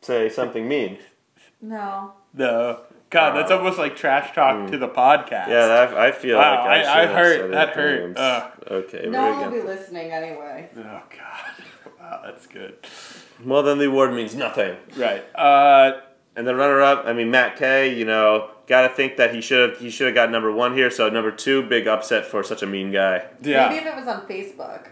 [0.00, 0.98] Say something mean.
[1.62, 2.12] No.
[2.34, 2.80] No.
[3.10, 3.58] God, that's Wow.
[3.58, 5.48] almost like trash talk to the podcast.
[5.48, 7.50] Yeah, that, I feel Wow, like I, I- I hurt.
[7.52, 8.02] That it hurt.
[8.02, 8.18] once.
[8.18, 8.52] Ugh.
[8.70, 10.68] Okay, No we're one will be listening anyway.
[10.76, 11.04] Oh God.
[12.00, 12.74] Wow, that's good.
[13.44, 14.76] Well, then the award means nothing.
[14.96, 15.22] Right.
[15.34, 16.00] Uh,
[16.36, 17.94] And the runner-up, I mean Matt Kay.
[17.94, 20.74] You know, got to think that he should have he should have got number one
[20.74, 20.90] here.
[20.90, 23.26] So number two, big upset for such a mean guy.
[23.42, 23.68] yeah.
[23.68, 24.86] Maybe if it was on Facebook.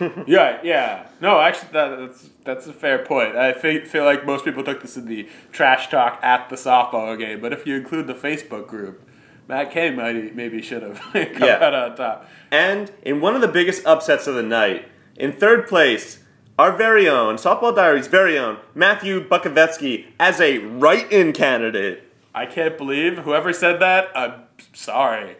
[0.26, 0.60] Yeah.
[0.62, 1.06] Yeah.
[1.20, 3.36] No, actually, that, that's that's a fair point.
[3.36, 7.18] I feel, feel like most people took this in the trash talk at the softball
[7.18, 9.06] game, but if you include the Facebook group,
[9.48, 11.58] Matt Kay might maybe should have come Yeah.
[11.64, 12.28] out on top.
[12.50, 16.20] And in one of the biggest upsets of the night, in third place,
[16.58, 22.02] our very own Softball Diaries' very own Matthew Bukovetsky as a write-in candidate.
[22.34, 24.08] I can't believe whoever said that.
[24.16, 25.36] I'm sorry.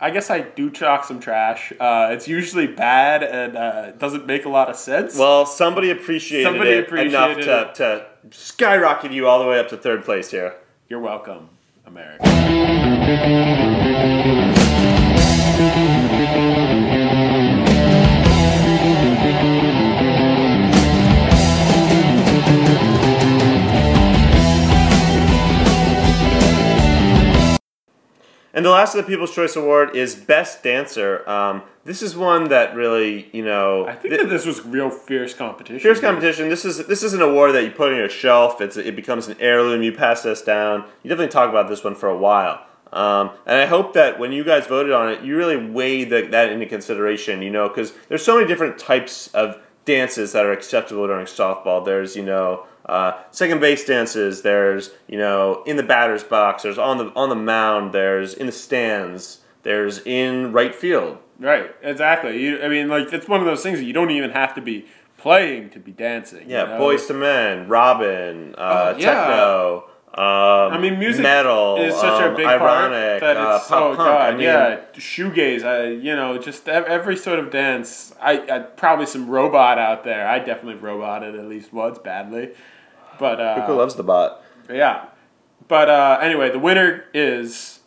[0.00, 1.72] I, guess I do chalk some trash.
[1.78, 5.16] Uh, it's usually bad and uh, doesn't make a lot of sense.
[5.18, 9.68] Well, somebody appreciated Somebody it enough appreciated to, to skyrocket you all the way up
[9.68, 10.54] to third place here.
[10.88, 11.50] You're welcome,
[11.86, 12.24] America.
[28.52, 31.28] And the last of the People's Choice Award is Best Dancer.
[31.28, 34.90] Um, this is one that really, you know, I think thi- that this was real
[34.90, 35.80] fierce competition.
[35.80, 36.48] fierce competition.
[36.48, 38.60] This is this is an award that you put on your shelf.
[38.60, 39.82] It's it becomes an heirloom.
[39.82, 40.84] You pass this down.
[41.02, 42.64] You definitely talk about this one for a while.
[42.92, 46.22] Um, and I hope that when you guys voted on it, you really weigh the,
[46.22, 47.40] that into consideration.
[47.42, 51.84] You know, because there's so many different types of dances that are acceptable during softball.
[51.84, 54.42] There's you know uh, second base dances.
[54.42, 56.64] There's you know in the batter's box.
[56.64, 57.92] There's on the on the mound.
[57.94, 59.38] There's in the stands.
[59.62, 61.18] There's in right field.
[61.38, 62.42] Right, exactly.
[62.42, 64.60] You, I mean, like it's one of those things that you don't even have to
[64.60, 66.50] be playing to be dancing.
[66.50, 66.80] Yeah, you know?
[66.80, 69.14] Boyz II Men, Robin, uh, Oh, yeah.
[69.14, 69.84] techno.
[70.12, 73.68] Um, I mean, music metal is such um, a big ironic, part that uh, it's
[73.68, 73.98] so punk.
[73.98, 75.62] God, I mean, yeah, shoegaze.
[75.62, 78.12] I, you know, just every sort of dance.
[78.20, 80.26] I, I probably some robot out there.
[80.26, 82.50] I definitely roboted at least once badly,
[83.20, 84.42] but uh, Who loves the bot?
[84.68, 85.04] yeah.
[85.68, 87.78] But uh, anyway, the winner is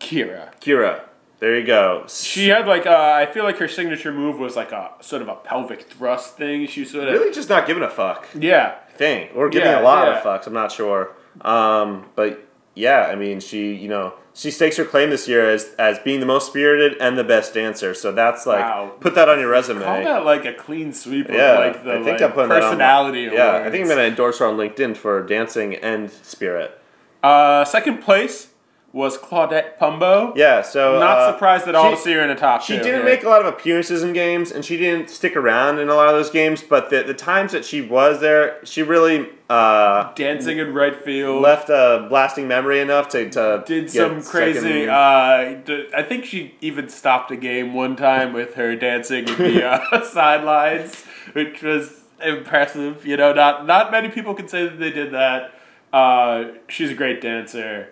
[0.00, 0.58] Kira.
[0.60, 1.02] Kira.
[1.40, 2.06] There you go.
[2.08, 5.28] She had like uh, I feel like her signature move was like a sort of
[5.28, 6.66] a pelvic thrust thing.
[6.66, 8.26] She sort of really just not giving a fuck.
[8.34, 10.18] yeah thing or giving Yeah, a lot yeah.
[10.18, 10.46] of fucks.
[10.46, 11.10] I'm not sure.
[11.42, 15.70] Um, but yeah, I mean, she you know she stakes her claim this year as
[15.78, 17.94] as being the most spirited and the best dancer.
[17.94, 18.92] So that's like Wow.
[19.00, 19.82] put that on your resume.
[19.84, 22.48] call that like a clean sweep of yeah, like the I think like, I'm putting
[22.50, 22.70] that on.
[22.70, 23.30] personality.
[23.32, 26.78] Yeah, I think I'm gonna endorse her on LinkedIn for dancing and spirit.
[27.22, 28.48] Uh, second place
[28.92, 30.32] was Claudette Pumbo.
[30.36, 32.76] Yeah, so Not uh, surprised at all she- to see her in a top She
[32.76, 35.88] two didn't make a lot of appearances in games, and she didn't stick around in
[35.88, 36.62] a lot of those games.
[36.62, 41.42] But the, the times that she was there, she really uh, dancing in right field.
[41.42, 44.88] left a lasting memory enough to, to did some crazy.
[44.88, 49.36] Uh, d- I think she even stopped a game one time with her dancing in
[49.36, 51.04] the uh, sidelines,
[51.34, 53.04] which was impressive.
[53.04, 55.52] You know, not not many people can say that they did that.
[55.92, 57.90] Uh, she's a great dancer.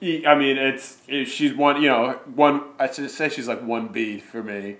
[0.00, 1.82] I mean, it's she's one.
[1.82, 2.62] You know, one.
[2.78, 4.76] I should say she's like one B for me.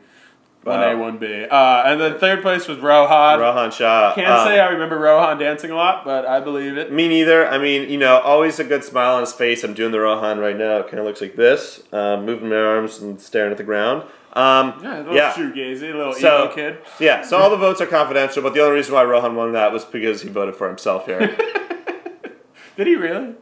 [0.64, 1.44] One A, one B.
[1.50, 3.38] Uh, and then third place was Rohan.
[3.38, 4.14] Rohan Shah.
[4.14, 6.90] Can't um, say I remember Rohan dancing a lot, but I believe it.
[6.90, 7.46] Me neither.
[7.46, 9.62] I mean, you know, always a good smile on his face.
[9.62, 10.78] I'm doing the Rohan right now.
[10.78, 14.04] It kind of looks like this, um, moving my arms and staring at the ground.
[14.32, 15.32] Um, Yeah, a little yeah.
[15.32, 16.78] shoegazy, a little So- emo kid.
[16.98, 17.22] yeah.
[17.22, 19.84] So all the votes are confidential, but the only reason why Rohan won that was
[19.84, 21.20] because he voted for himself here.
[22.76, 23.34] Did he really?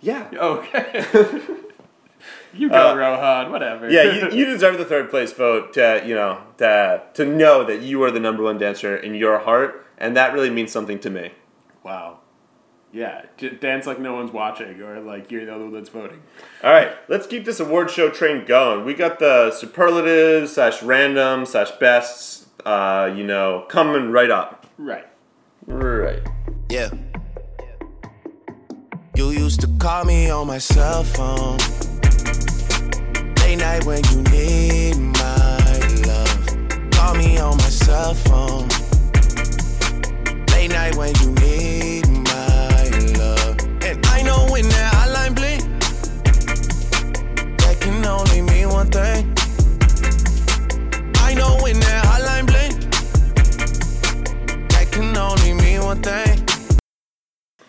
[0.00, 0.26] yeah.
[0.32, 1.04] Okay.
[2.54, 3.50] you go, Uh, Rohan.
[3.50, 3.90] Whatever.
[3.90, 7.80] Yeah, you, you deserve the third place vote to you know to to know that
[7.82, 11.10] you are the number one dancer in your heart, and that really means something to
[11.10, 11.32] me.
[11.82, 12.18] wow.
[12.94, 16.20] Yeah, j- dance like no one's watching, or like you're the other one that's voting.
[16.62, 18.84] All right, let's keep this award show train going.
[18.84, 24.66] We got the superlatives slash random slash bests, uh, you know, coming right up.
[24.76, 25.06] Right.
[25.66, 26.20] Right.
[26.68, 26.90] Yeah.
[29.14, 31.56] You used to call me on my cell phone.
[33.52, 36.90] Late night when you need my love.
[36.92, 38.66] Call me on my cell phone.
[40.52, 42.88] Late night when you need my
[43.18, 43.58] love.
[43.84, 45.60] And I know when that hotline bling,
[47.58, 49.34] that can only mean one thing.
[51.16, 52.80] I know when that hotline bling,
[54.68, 56.48] that can only mean one thing.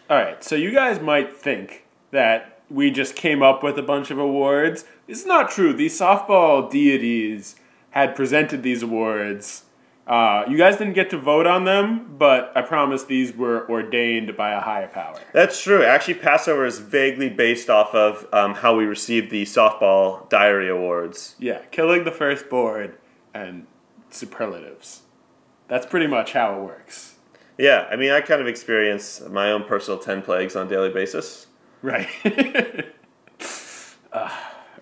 [0.10, 0.42] All right.
[0.42, 4.86] So you guys might think that we just came up with a bunch of awards.
[5.08, 5.74] It's not true.
[5.74, 7.56] These softball deities
[7.92, 9.66] had presented these awards.
[10.06, 14.36] Uh, you guys didn't get to vote on them, but I promise these were ordained
[14.36, 15.18] by a higher power.
[15.32, 15.84] That's true.
[15.84, 21.36] Actually, Passover is vaguely based off of um, how we received the softball diary awards.
[21.40, 22.98] Yeah, killing the first board
[23.34, 23.66] and
[24.10, 25.04] superlatives.
[25.70, 27.16] That's pretty much how it works.
[27.58, 30.90] Yeah, I mean, I kind of experience my own personal 10 plagues on a daily
[30.90, 31.48] basis.
[31.82, 32.10] Right.
[34.14, 34.30] Uh,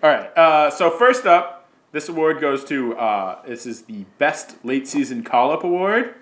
[0.02, 0.36] all right.
[0.36, 5.22] Uh, so first up, this award goes to uh, this is the best late season
[5.22, 6.14] call up award.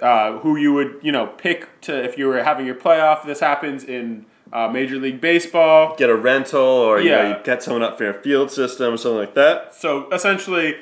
[0.00, 3.24] Uh, who you would you know pick to if you were having your playoff?
[3.24, 5.94] This happens in uh, Major League Baseball.
[5.96, 7.38] Get a rental, or you, know, Yeah.
[7.38, 9.74] you get someone up for your field system, or something like that.
[9.74, 10.76] So essentially,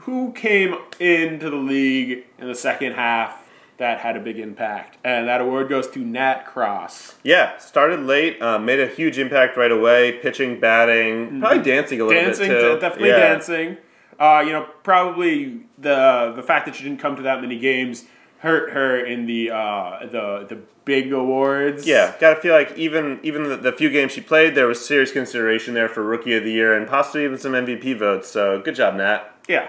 [0.00, 3.45] who came into the league in the second half
[3.78, 4.98] that had a big impact?
[5.04, 7.16] And that award goes to Nat Cross.
[7.22, 10.12] Yeah, started late, uh, made a huge impact right away.
[10.12, 12.28] Pitching, batting, probably dancing a little Mm-hmm.
[12.28, 12.68] dancing, bit too.
[12.74, 13.16] de- definitely Yeah.
[13.18, 13.76] dancing.
[14.18, 18.04] Uh, you know, probably the the fact that she didn't come to that many games
[18.38, 21.86] hurt her in the uh, the the big awards.
[21.86, 25.12] Yeah, gotta feel like even even the, the few games she played, there was serious
[25.12, 28.28] consideration there for Rookie of the Year and possibly even some MVP votes.
[28.28, 29.30] So good job, Nat.
[29.48, 29.68] yeah.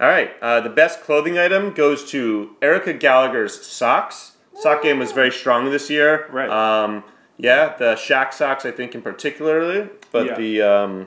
[0.00, 4.32] All right, uh, the best clothing item goes to Erica Gallagher's socks.
[4.54, 6.26] Sock game was very strong this year.
[6.30, 6.48] Right.
[6.48, 7.04] Um,
[7.36, 10.34] yeah, the Shaq socks, I think, in particularly, but Yeah.
[10.36, 11.06] the um,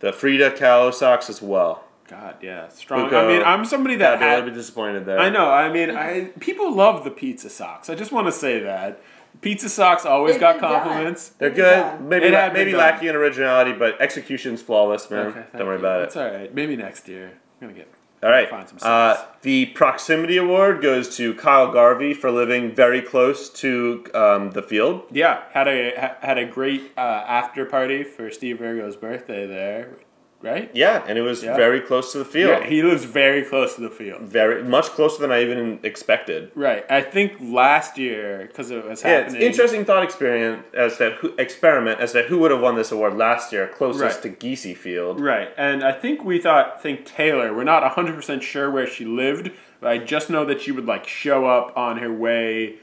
[0.00, 1.84] the Frida Kahlo socks as well.
[2.08, 3.02] God, yeah, strong.
[3.02, 5.18] Puka, I mean, I'm somebody I'd that be a little had, bit disappointed there.
[5.20, 5.48] I know.
[5.48, 7.88] I mean, I people love the pizza socks.
[7.88, 9.00] I just want to say that
[9.42, 10.82] pizza socks always They've got been done.
[10.82, 11.28] compliments.
[11.38, 11.98] They're good.
[11.98, 12.08] been.
[12.08, 12.80] Maybe la- maybe done.
[12.80, 15.26] lacking in originality, but execution's flawless, man.
[15.28, 15.80] Okay, Don't worry you.
[15.80, 16.20] about It's it.
[16.20, 16.52] all right.
[16.52, 17.32] Maybe next year.
[17.60, 17.88] I'm gonna get.
[18.22, 18.50] All right.
[18.50, 24.04] Find some Uh, the proximity award goes to Kyle Garvey for living very close to
[24.12, 25.04] um, the field.
[25.10, 29.96] Yeah, had a had a great uh, after party for Steve Virgo's birthday there,
[30.42, 30.70] right?
[30.72, 31.54] Yeah, and it was Yeah.
[31.56, 32.50] very close to the field.
[32.62, 34.22] Yeah, he lives very close to the field.
[34.22, 36.50] very much closer than I even expected.
[36.54, 36.84] Right.
[36.90, 39.40] I think last year because it was happening.
[39.40, 42.74] Yeah, it's interesting thought experiment as that who, experiment as to who would have won
[42.76, 44.38] this award last year, closest Right.
[44.38, 45.20] to Geesey Field.
[45.20, 47.52] Right, and I think we thought think Taylor.
[47.54, 49.50] We're not hundred percent sure where she lived,
[49.80, 52.76] but I just know that she would like show up on her way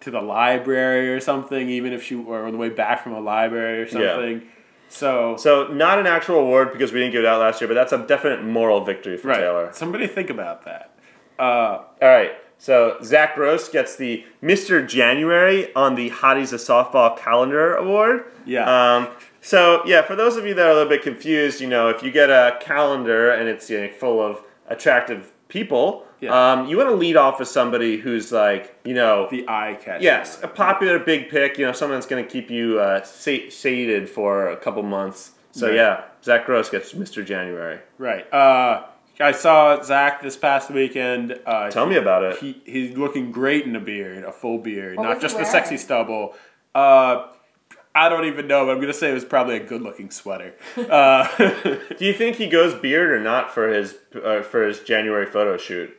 [0.00, 3.20] to the library or something, even if she or on the way back from a
[3.20, 4.42] library or something.
[4.90, 7.74] So, So not an actual award because we didn't give it out last year, but
[7.74, 9.38] that's a definite moral victory for right.
[9.38, 9.70] Taylor.
[9.72, 10.94] Somebody think about that.
[11.38, 12.32] All right.
[12.58, 14.86] So Zach Gross gets the Mr.
[14.86, 18.24] January on the Hotties of Softball Calendar Award.
[18.44, 18.96] Yeah.
[18.96, 19.08] Um,
[19.40, 22.02] so yeah, for those of you that are a little bit confused, you know, if
[22.02, 26.52] you get a calendar and it's you know, full of attractive people, Yeah.
[26.52, 30.02] um, you want to lead off with somebody who's like, you know, The eye catch.
[30.02, 31.58] yes, a popular big pick.
[31.58, 35.32] You know, someone that's going to keep you uh, sated for a couple months.
[35.52, 35.76] So Right.
[35.76, 37.24] yeah, Zach Gross gets Mr.
[37.24, 37.78] January.
[37.98, 38.32] Right.
[38.32, 38.84] Uh,
[39.18, 41.38] I saw Zach this past weekend.
[41.44, 42.38] Uh, Tell me about it.
[42.38, 45.76] He, he's looking great in a beard, a full beard, What not just the sexy
[45.76, 46.34] stubble.
[46.74, 47.26] Uh,
[47.94, 50.54] I don't even know, but I'm gonna say it was probably a good-looking sweater.
[50.78, 51.26] Uh,
[51.98, 55.56] Do you think he goes beard or not for his uh, for his January photo
[55.56, 55.94] shoot?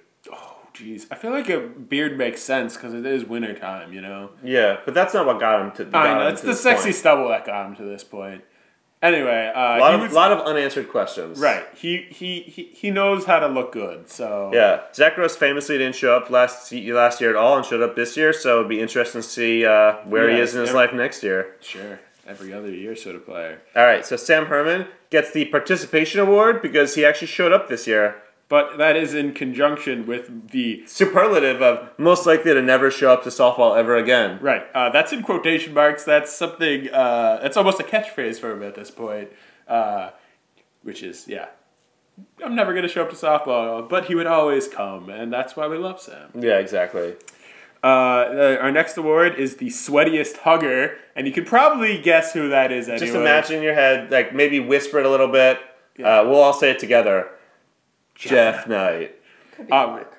[0.82, 4.32] Jeez, I feel like a beard makes sense because it is winter time, you know.
[4.44, 5.98] Yeah, but that's not what got him to.
[5.98, 6.96] I know it's the sexy point.
[6.96, 8.44] stubble that got him to this point.
[9.04, 11.40] Anyway, uh, A lot of was- lot of unanswered questions.
[11.40, 11.64] right.
[11.76, 14.08] He, he he he knows how to look good.
[14.10, 17.82] So Yeah, Zach Gross famously didn't show up last last year at all, and showed
[17.82, 18.32] up this year.
[18.32, 21.24] So it'd be interesting to see uh, where he is in his every- life next
[21.24, 21.56] year.
[21.62, 23.62] sure, every other year sort of player.
[23.76, 27.88] All right, so Sam Herman gets the participation award because he actually showed up this
[27.88, 28.18] year.
[28.52, 33.24] But that is in conjunction with the Superlative of most likely to never show up
[33.24, 34.40] to softball ever again.
[34.42, 34.64] right.
[34.76, 36.04] Uh, that's in quotation marks.
[36.04, 36.90] That's something.
[36.90, 39.30] Uh, that's almost a catchphrase for him at this point.
[39.70, 40.10] Uh,
[40.84, 41.46] which is yeah.
[42.44, 45.68] I'm never gonna show up to softball, but he would always come, and that's why
[45.70, 46.32] we love Sam.
[46.38, 47.14] Yeah, exactly.
[47.82, 52.50] Uh, the- our next award is the sweatiest hugger, and you can probably guess who
[52.50, 52.90] that is.
[52.90, 53.06] Anyway.
[53.06, 55.58] Just imagine in your head, like maybe whisper it a little bit.
[56.04, 57.30] Uh, we'll all say it together.
[58.30, 59.16] Jeff Knight.
[59.56, 60.14] Could be Um, Mark.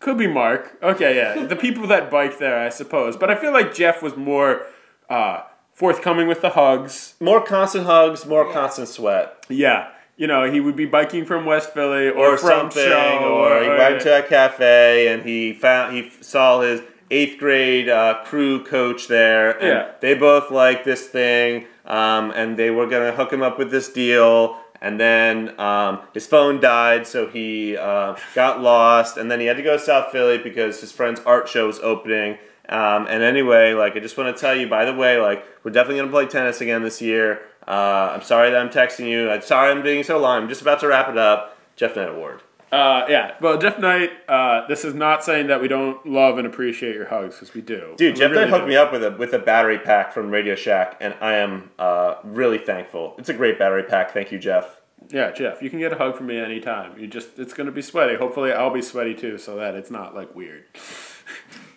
[0.00, 0.76] Could be Mark.
[0.82, 1.44] Okay, yeah.
[1.44, 3.16] The people that bike there, I suppose.
[3.16, 4.62] But I feel like Jeff was more
[5.10, 5.42] uh,
[5.74, 7.14] forthcoming with the hugs.
[7.20, 8.52] More constant hugs, more Yeah.
[8.52, 9.44] constant sweat.
[9.48, 9.88] Yeah.
[10.16, 13.62] You know, he would be biking from West Philly or, or from something, Show, or
[13.62, 18.62] he went to a cafe and he found he saw his eighth grade uh, crew
[18.64, 19.50] coach there.
[19.58, 19.88] And Yeah.
[20.00, 23.88] they both liked this thing, um, and they were gonna hook him up with this
[23.88, 24.58] deal.
[24.82, 29.16] And then um, his phone died, so he uh, got lost.
[29.16, 31.78] And then he had to go to South Philly because his friend's art show was
[31.80, 32.38] opening.
[32.68, 35.72] Um, and anyway, like I just want to tell you, by the way, like we're
[35.72, 37.42] definitely gonna play tennis again this year.
[37.66, 39.28] Uh, I'm sorry that I'm texting you.
[39.30, 40.42] I'm sorry I'm being so long.
[40.42, 41.58] I'm just about to wrap it up.
[41.76, 42.42] Jeff Knight Award.
[42.72, 43.34] Uh, yeah.
[43.40, 47.06] Well, Jeff Knight, uh, this is not saying that we don't love and appreciate your
[47.06, 47.94] hugs, because we do.
[47.96, 48.68] Dude, We Jeff really Knight hooked do.
[48.68, 52.16] me up with a with a battery pack from Radio Shack, and I am uh,
[52.22, 53.14] really thankful.
[53.18, 54.12] It's a great battery pack.
[54.12, 54.76] Thank you, Jeff.
[55.08, 56.96] Yeah, Jeff, you can get a hug from me anytime.
[56.98, 58.14] You just, it's going to be sweaty.
[58.16, 60.64] Hopefully, I'll be sweaty too, so that it's not like weird.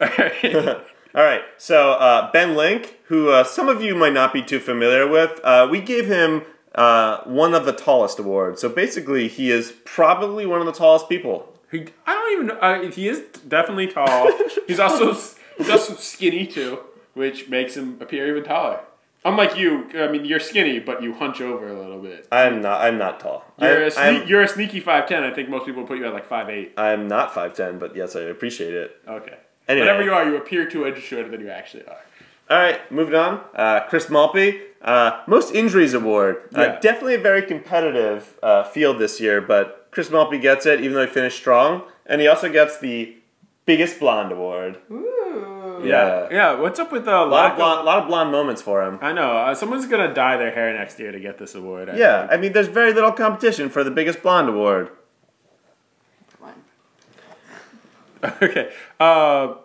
[0.01, 0.55] Alright.
[1.15, 4.59] All right, so uh, Ben Link, who uh, some of you might not be too
[4.59, 6.41] familiar with, uh, we gave him
[6.75, 8.61] uh, one of the tallest awards.
[8.61, 11.53] So basically, he is probably one of the tallest people.
[11.71, 12.55] He, I don't even know.
[12.55, 14.31] Uh, he is definitely tall.
[14.67, 15.13] he's also
[15.57, 16.79] he's also skinny too,
[17.13, 18.79] which makes him appear even taller.
[19.25, 22.27] Unlike you, I mean, you're skinny, but you hunch over a little bit.
[22.31, 22.81] I'm not.
[22.81, 23.45] I'm not tall.
[23.57, 25.23] You're, I, a, sne- you're a sneaky five ten.
[25.23, 26.73] I think most people put you at like five eight.
[26.77, 28.97] I'm not five ten, but yes, I appreciate it.
[29.07, 29.37] Okay.
[29.67, 29.87] Anyway.
[29.87, 32.01] Whatever you are, you appear two inches shorter than you actually are.
[32.49, 33.41] All right, moving on.
[33.55, 36.37] Uh, Chris Malpe, uh, most injuries award.
[36.53, 40.93] Uh, definitely a very competitive uh, field this year, but Chris Malpe gets it, even
[40.93, 43.15] though he finished strong, and he also gets the
[43.65, 44.77] biggest blonde award.
[44.91, 45.81] Ooh.
[45.83, 46.53] Yeah, Yeah.
[46.59, 48.99] What's up with the a lot lack of blonde, lot of blonde moments for him.
[49.01, 49.35] I know.
[49.37, 51.89] Uh, someone's gonna dye their hair next year to get this award.
[51.89, 52.31] I Yeah, think.
[52.31, 54.89] I mean, there's very little competition for the biggest blonde award.
[58.41, 58.71] Okay.
[58.99, 59.55] Uh,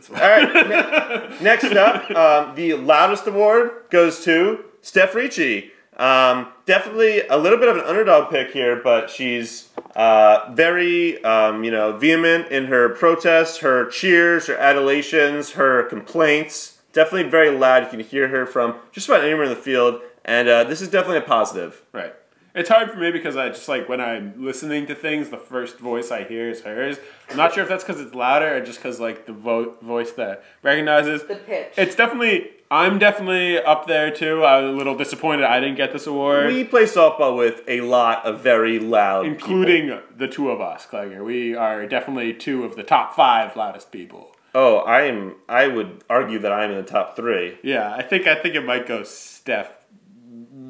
[0.00, 0.20] this one.
[0.20, 5.72] All right, ne- next up, um, the loudest award goes to Steph Ricci.
[5.96, 11.62] Um, definitely a little bit of an underdog pick here, but she's uh, very, um,
[11.62, 16.78] you know, vehement in her protests, her cheers, her adulations, her complaints.
[16.92, 17.82] Definitely very loud.
[17.82, 20.88] You can hear her from just about anywhere in the field, and uh, this is
[20.88, 21.82] definitely a positive.
[21.92, 22.14] Right.
[22.54, 25.78] It's hard for me because I just like when I'm listening to things, the first
[25.78, 26.98] voice I hear is hers.
[27.30, 30.12] I'm not sure if that's because it's louder or just because like the vo- voice
[30.12, 31.22] that recognizes.
[31.24, 31.72] The pitch.
[31.76, 32.50] It's definitely.
[32.72, 34.44] I'm definitely up there too.
[34.44, 37.80] I was a little disappointed I didn't get this award, We play softball with a
[37.80, 39.34] lot of very loud, people.
[39.48, 41.24] including the two of us, Klager.
[41.24, 44.36] We are definitely two of the top five loudest people.
[44.54, 45.34] Oh, I am.
[45.48, 47.58] I would argue that I'm in the top three.
[47.64, 49.76] Yeah, I think I think it might go Steph,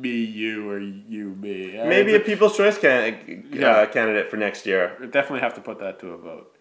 [0.00, 1.78] me, you, or you, me.
[1.78, 3.14] Uh, Maybe a People's Choice can,
[3.52, 3.86] uh, Yeah.
[3.86, 4.96] candidate for next year.
[5.10, 6.54] definitely have to put that to a vote.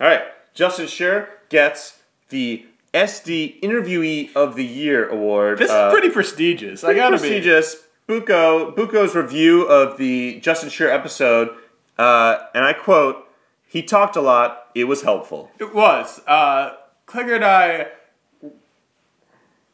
[0.00, 0.22] All right,
[0.54, 5.58] Justin Shear gets the SD Interviewee of the Year award.
[5.58, 6.84] This Uh, is pretty prestigious.
[6.84, 7.84] I gotta prestigious.
[8.08, 11.50] Buko Buko's review of the Justin Shear episode,
[11.98, 13.26] uh, and I quote:
[13.66, 14.66] "He talked a lot.
[14.74, 16.20] It was helpful." It was.
[16.26, 16.74] Uh,
[17.06, 17.88] Klinger and I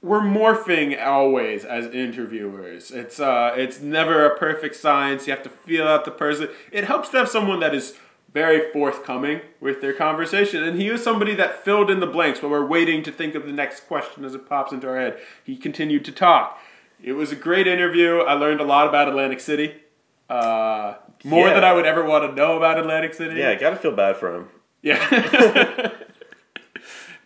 [0.02, 2.90] we're morphing always as interviewers.
[2.90, 5.26] It's uh, it's never a perfect science.
[5.26, 6.48] You have to feel out the person.
[6.72, 7.94] It helps to have someone that is
[8.34, 10.62] very forthcoming with their conversation.
[10.64, 13.44] And he was somebody that filled in the blanks while we're waiting to think of
[13.46, 15.18] the next question as it pops into our head.
[15.44, 16.58] He continued to talk.
[17.02, 18.18] It was a great interview.
[18.20, 19.74] I learned a lot about Atlantic City.
[20.30, 20.94] Uh,
[21.24, 21.54] more Yeah.
[21.54, 23.38] than I would ever want to know about Atlantic City.
[23.38, 24.48] Yeah, I gotta feel bad for him.
[24.82, 25.90] Yeah.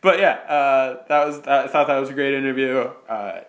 [0.06, 1.40] but yeah, uh, that was.
[1.40, 2.88] I thought that was a great interview.
[3.08, 3.40] Uh,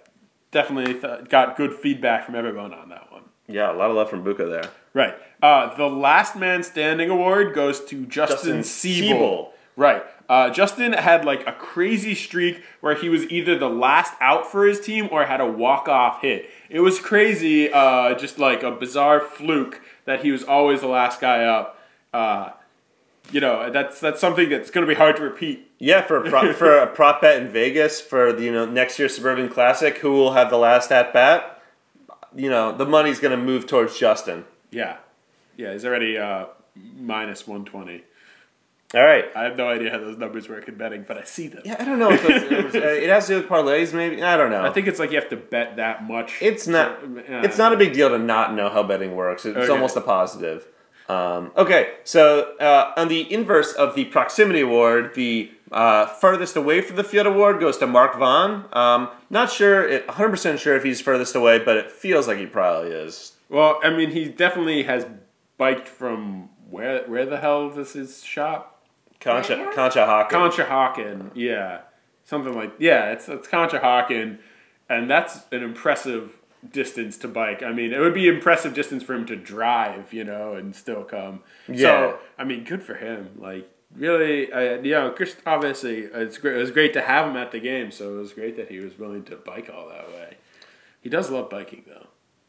[0.50, 3.22] definitely th- got good feedback from everyone on that one.
[3.48, 4.72] Yeah, a lot of love from Buko there.
[4.92, 5.14] Right.
[5.40, 9.08] Uh, the Last Man Standing award goes to Justin, Justin Siebel.
[9.08, 9.54] Siebel.
[9.76, 10.04] Right.
[10.28, 14.66] Uh, Justin had like a crazy streak where he was either the last out for
[14.66, 16.50] his team or had a walk off hit.
[16.72, 21.22] It was crazy, uh, just like a bizarre fluke that he was always the last
[21.22, 21.80] guy up.
[23.28, 25.70] Uh, you know, that's that's something that's going to be hard to repeat.
[25.80, 28.98] Yeah, for a prop, for a prop bet in Vegas for the, you know next
[29.00, 31.62] year's Suburban Classic, who will have the last at bat?
[32.36, 34.46] You know, the money's gonna move towards Justin.
[34.72, 34.98] Yeah.
[35.56, 38.04] Yeah, he's already uh, minus 120.
[38.94, 39.26] All right.
[39.36, 41.62] I have no idea how those numbers work in betting, but I see them.
[41.66, 42.12] Yeah, I don't know.
[42.12, 44.24] If it, uh, it has to do with parlays, maybe.
[44.24, 44.64] I don't know.
[44.64, 46.36] I think it's like you have to bet that much.
[46.42, 47.00] It's not.
[47.04, 47.42] Yeah.
[47.44, 49.46] It's not a big deal to not know how betting works.
[49.46, 49.72] It's Okay.
[49.72, 50.68] almost a positive.
[51.10, 56.82] Um, okay, so uh, on the inverse of the proximity award, the uh, furthest away
[56.82, 58.66] from the field award goes to Mark Vaughn.
[58.74, 62.46] Um, not sure, it, 100% sure if he's furthest away, but it feels like he
[62.46, 63.34] probably is.
[63.50, 65.06] Well, I mean, he definitely has
[65.58, 67.04] biked from where?
[67.08, 68.86] Where the hell this is his shop?
[69.20, 69.74] Concha, Right.
[70.30, 71.32] Concha Hawkins.
[71.34, 71.82] Yeah,
[72.26, 73.12] something like yeah.
[73.12, 74.38] It's it's Conshohocken,
[74.90, 76.34] and that's an impressive
[76.72, 77.62] distance to bike.
[77.64, 81.04] I mean, it would be impressive distance for him to drive, you know, and still
[81.04, 81.42] come.
[81.68, 81.78] Yeah.
[81.78, 83.32] So I mean, good for him.
[83.38, 85.36] Like really, uh, you know, Chris.
[85.46, 86.56] Obviously, it's great.
[86.56, 87.92] It was great to have him at the game.
[87.92, 90.38] So it was great that he was willing to bike all that way.
[91.02, 92.08] He does love biking though.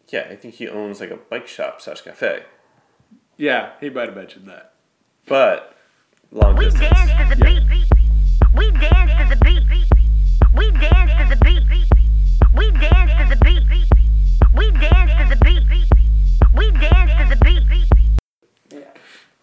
[0.08, 2.44] Yeah, I think he owns like a bike shop slash cafe.
[3.36, 4.72] Yeah, he might have mentioned that.
[5.26, 5.76] But
[6.32, 6.90] long We distance.
[6.90, 7.84] dance to the beat.
[8.56, 9.84] We dance to the beat.
[10.54, 11.84] We dance to the beat.
[12.54, 12.97] We dance
[16.58, 18.84] We dance to the beat.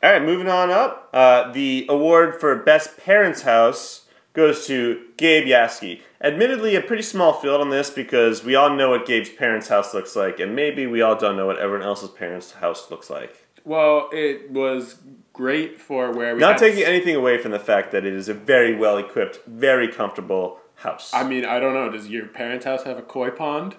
[0.03, 1.09] All right, moving on up.
[1.13, 6.01] Uh, the award for Best Parents House goes to Gabe Yaski.
[6.21, 9.93] Admittedly, a pretty small field on this because we all know what Gabe's parents' house
[9.93, 13.47] looks like, and maybe we all don't know what everyone else's parents' house looks like.
[13.63, 14.97] Well, it was
[15.33, 18.29] great for where we Not had- taking anything away from the fact that it is
[18.29, 21.11] a very well equipped, very comfortable house.
[21.13, 21.89] I mean, I don't know.
[21.89, 23.75] Does your parents' house have a koi pond?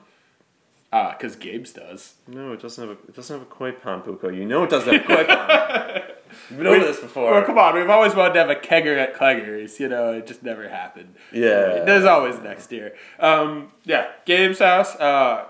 [0.96, 2.14] Ah, because Gabe's does.
[2.26, 4.34] no, it doesn't have a it doesn't have a koi pond, Buko.
[4.34, 6.02] You know it doesn't have a koi pond.
[6.50, 7.32] You've been over this before.
[7.32, 7.74] Well, come on.
[7.74, 9.78] We've always wanted to have a kegger at Klegger's.
[9.78, 11.14] You know, it just never happened.
[11.32, 11.84] Yeah.
[11.84, 12.94] There's always next year.
[13.20, 14.96] Um, yeah, Gabe's house.
[14.96, 15.46] Uh,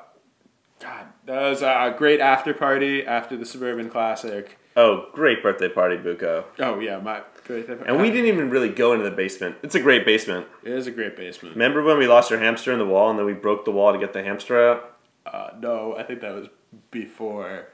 [0.80, 4.58] God, that was a great after party after the Suburban Classic.
[4.76, 6.44] Oh, great birthday party, Buko.
[6.58, 7.68] Oh yeah, my great.
[7.68, 9.56] And we didn't even really go into the basement.
[9.62, 10.46] It's a great basement.
[10.64, 11.54] It is a great basement.
[11.54, 13.92] Remember when we lost our hamster in the wall and then we broke the wall
[13.92, 14.95] to get the hamster out?
[15.26, 16.48] Uh, no, I think that was
[16.90, 17.68] before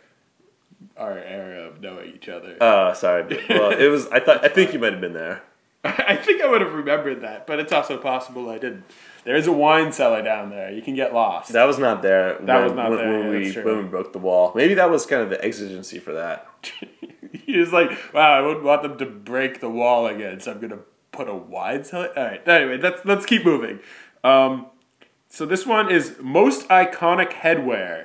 [0.97, 2.57] our era of knowing each other.
[2.61, 3.45] Oh, sorry.
[3.49, 4.09] Well, it was.
[4.09, 4.45] I thought.
[4.45, 5.43] I think you might have been there.
[5.85, 8.85] I think I would have remembered that, but it's also possible I didn't.
[9.25, 10.71] There is a wine cellar down there.
[10.71, 11.53] You can get lost.
[11.53, 12.39] That was not there.
[12.41, 14.53] That when, was not when, there, when we when we broke the wall.
[14.55, 16.47] Maybe that was kind of the exigency for that.
[17.33, 20.61] he was like, "Wow, I wouldn't want them to break the wall again, so I'm
[20.61, 20.81] gonna
[21.11, 22.47] put a wine cellar." All right.
[22.47, 23.81] Anyway, let's let's keep moving.
[24.23, 24.67] Um,
[25.33, 28.05] so this one is most iconic headwear.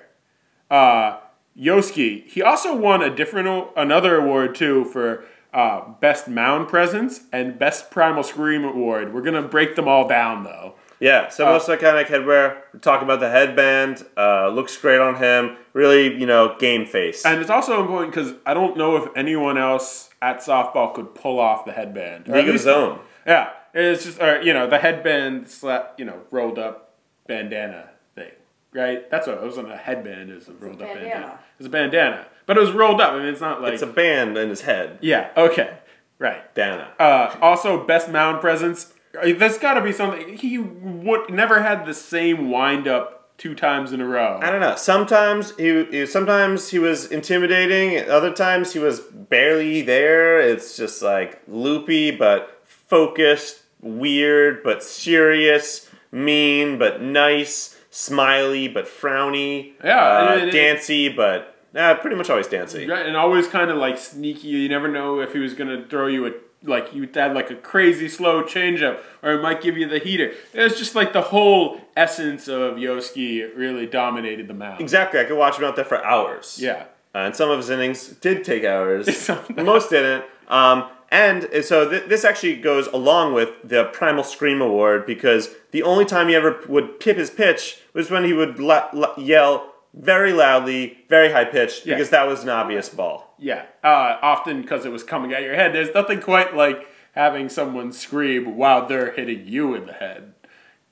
[0.72, 1.18] Uh,
[1.60, 2.26] Yoski.
[2.26, 7.92] He also won a different another award too for uh, best mound presence and best
[7.92, 9.14] primal scream award.
[9.14, 10.76] We're gonna break them all down though.
[11.02, 11.28] Yeah.
[11.28, 12.62] So Uh, most iconic headwear.
[12.74, 14.06] We're talking about the headband.
[14.16, 15.58] Uh, looks great on him.
[15.74, 17.26] Really, you know, game face.
[17.26, 21.40] And it's also important because I don't know if anyone else at softball could pull
[21.40, 22.30] off the headband.
[22.30, 23.00] League of his own.
[23.26, 26.87] Yeah, it's just or you know the headband slap, you know, rolled up
[27.28, 28.32] bandana thing,
[28.74, 29.10] right?
[29.12, 30.30] That's what it wasn't a headband.
[30.30, 31.04] It was a rolled up bandana.
[31.10, 31.34] bandana.
[31.34, 33.14] It was a bandana, but it was rolled up.
[33.14, 35.00] I mean, it's not like It's a band in his head.
[35.02, 35.30] yeah.
[35.38, 35.78] Okay,
[36.20, 36.54] right.
[36.56, 36.90] Dana.
[37.00, 38.94] Uh, also, best mound presence.
[39.20, 40.38] Uh, That's got to be something.
[40.38, 44.40] He would never had the same wind up two times in a row.
[44.42, 44.76] I don't know.
[44.76, 48.10] Sometimes he, he sometimes he was intimidating.
[48.10, 50.40] Other times he was barely there.
[50.40, 59.74] It's just like loopy but focused, weird but serious, mean but nice, smiley but frowny.
[59.84, 62.88] Yeah, uh, and it- dancy but uh, pretty much always dancy.
[62.88, 64.48] Right, and always kind of like sneaky.
[64.48, 66.32] You never know if he was gonna throw you a
[66.64, 70.34] like you had like a crazy slow changeup, or it might give you the heater.
[70.54, 74.82] It's just like the whole essence of Yoski really dominated the mound.
[74.82, 76.58] Exactly, I could watch him out there for hours.
[76.62, 76.86] Yeah.
[77.16, 79.30] Uh, and some of his innings did take hours.
[79.56, 80.26] Most didn't.
[80.48, 85.84] Um, and so th- this actually goes along with the Primal Scream Award because the
[85.84, 89.74] only time he ever would pip his pitch was when he would la- la- yell
[89.94, 91.96] very loudly, very high pitched, Yeah.
[91.96, 93.34] because that was an obvious ball.
[93.40, 95.74] Yeah, uh, often because it was coming at your head.
[95.74, 100.34] There's nothing quite like having someone scream while they're hitting you in the head.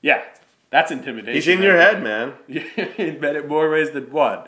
[0.02, 0.22] Yeah,
[0.70, 1.34] that's intimidation.
[1.34, 2.34] He's in your head, man.
[2.48, 4.40] Yeah, bet it more ways than one.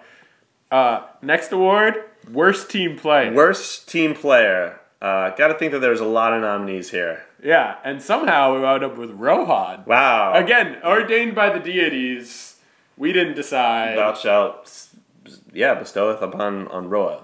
[0.71, 1.95] Uh, next award,
[2.31, 3.31] worst team play.
[3.31, 4.81] Worst team player.
[5.01, 7.25] Uh, Got to think that there's a lot of nominees here.
[7.43, 9.85] yeah, and somehow we wound up with Rohan.
[9.87, 10.35] Wow.
[10.35, 12.57] Again, ordained by the deities.
[12.97, 13.97] We didn't decide.
[13.97, 14.89] Thou shalt,
[15.53, 17.23] yeah, bestoweth upon on Roa.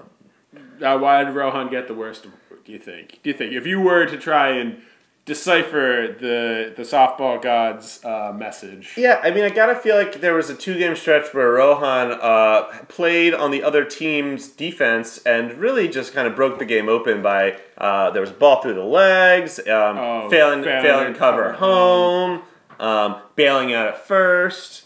[0.81, 2.27] Uh, why did Rohan get the worst?
[2.65, 3.19] Do you think?
[3.23, 4.81] Do you think if you were to try and
[5.25, 8.93] decipher the the softball gods' uh, message?
[8.97, 12.13] Yeah, I mean, I gotta feel like there was a two game stretch where Rohan
[12.21, 16.89] uh, played on the other team's defense and really just kind of broke the game
[16.89, 21.13] open by uh, there was a ball through the legs, um, Oh, failing, failing failing
[21.15, 22.43] to cover cover home,
[22.79, 24.85] um, bailing out at first.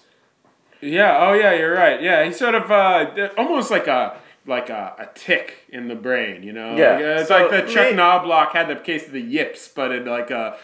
[0.80, 1.18] Yeah.
[1.18, 1.52] Oh, yeah.
[1.54, 2.00] You're right.
[2.00, 2.24] Yeah.
[2.24, 4.16] he sort of uh, almost like a
[4.48, 6.42] like a, a tick in the brain.
[6.42, 6.76] You know.
[6.76, 9.20] Yeah, Like, uh, it's so like that Chuck may- Knoblauch had the case of the
[9.22, 10.56] yips, but in like a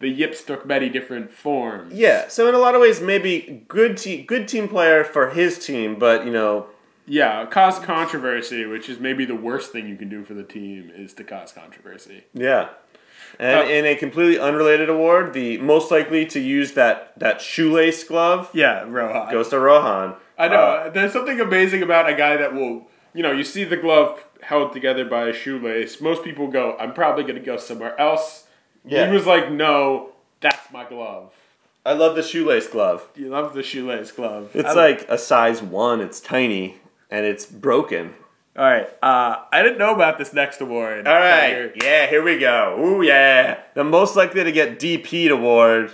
[0.00, 1.94] the yips took many different forms.
[1.94, 5.64] Yeah, so in a lot of ways, maybe good te- good team player for his
[5.64, 6.66] team, but you know,
[7.06, 7.44] Yeah.
[7.46, 11.12] Cause controversy, which is maybe the worst thing you can do for the team, is
[11.14, 12.24] to cause controversy.
[12.32, 12.68] yeah.
[13.38, 18.04] And Uh, in a completely unrelated award, the most likely to use that that shoelace
[18.04, 19.32] glove Yeah, Rohan.
[19.32, 20.14] goes to Rohan.
[20.38, 20.56] I know.
[20.56, 24.24] Uh, There's something amazing about a guy that will, you know, you see the glove
[24.42, 26.00] held together by a shoelace.
[26.00, 28.46] Most people go, I'm probably going to go somewhere else.
[28.84, 29.06] Yeah.
[29.06, 31.32] He was like, no, that's my glove.
[31.86, 33.08] I love the shoelace glove.
[33.14, 34.50] You love the shoelace glove.
[34.54, 36.00] It's I- like a size one.
[36.00, 36.76] It's tiny
[37.10, 38.14] and it's broken.
[38.56, 38.88] All right.
[39.02, 41.08] Uh, I didn't know about this next award.
[41.08, 42.76] All right, yeah, here we go.
[42.78, 43.60] Ooh, yeah.
[43.74, 45.90] The most likely to get DP'd award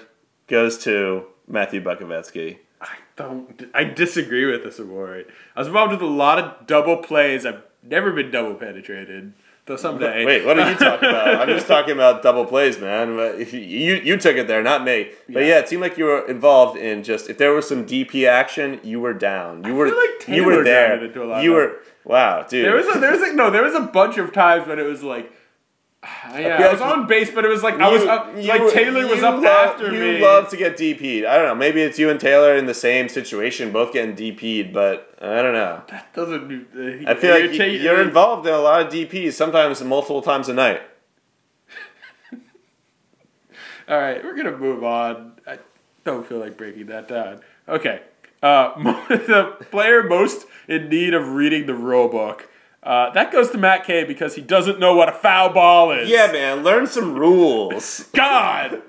[0.46, 2.58] goes to Matthew Bukovetsky.
[3.20, 3.70] I don't.
[3.74, 5.26] I disagree with this award.
[5.54, 7.44] I was involved with a lot of double plays.
[7.44, 9.32] I've never been double penetrated.
[9.66, 10.24] Though someday.
[10.24, 11.42] Wait, what are you talking about?
[11.42, 13.14] I'm just talking about double plays, man.
[13.16, 15.10] But You you took it there, not me.
[15.28, 18.26] But yeah, it seemed like you were involved in just if there was some DP
[18.26, 19.64] action, you were down.
[19.64, 20.88] You were feel like you were there.
[20.88, 22.64] grounded into a lot You were wow, dude.
[22.64, 24.84] There was a, there was a, no there was a bunch of times when it
[24.84, 25.30] was like
[26.34, 28.72] yeah, I was like on base, but it was like I was up, You- like
[28.72, 30.16] Taylor was up love- after you me.
[30.18, 31.26] You love to get DP'd.
[31.26, 31.55] I don't know.
[31.55, 34.72] Maybe it's you and Taylor in the same situation, both getting DP'd.
[34.72, 35.82] But I don't know.
[35.90, 36.51] That Doesn't
[37.07, 40.22] uh, I feel like you're you- you're involved in a lot of DPs, sometimes multiple
[40.22, 40.80] times a night.
[43.88, 45.32] All right, we're gonna move on.
[45.46, 45.59] I
[46.05, 47.40] don't feel like breaking that down.
[47.68, 48.01] Okay,
[48.42, 48.72] uh,
[49.09, 52.48] the player most in need of reading the rule book.
[52.82, 56.08] Uh, that goes to Matt K because he doesn't know what a foul ball is.
[56.08, 58.08] Yeah, man, learn some rules.
[58.14, 58.82] God,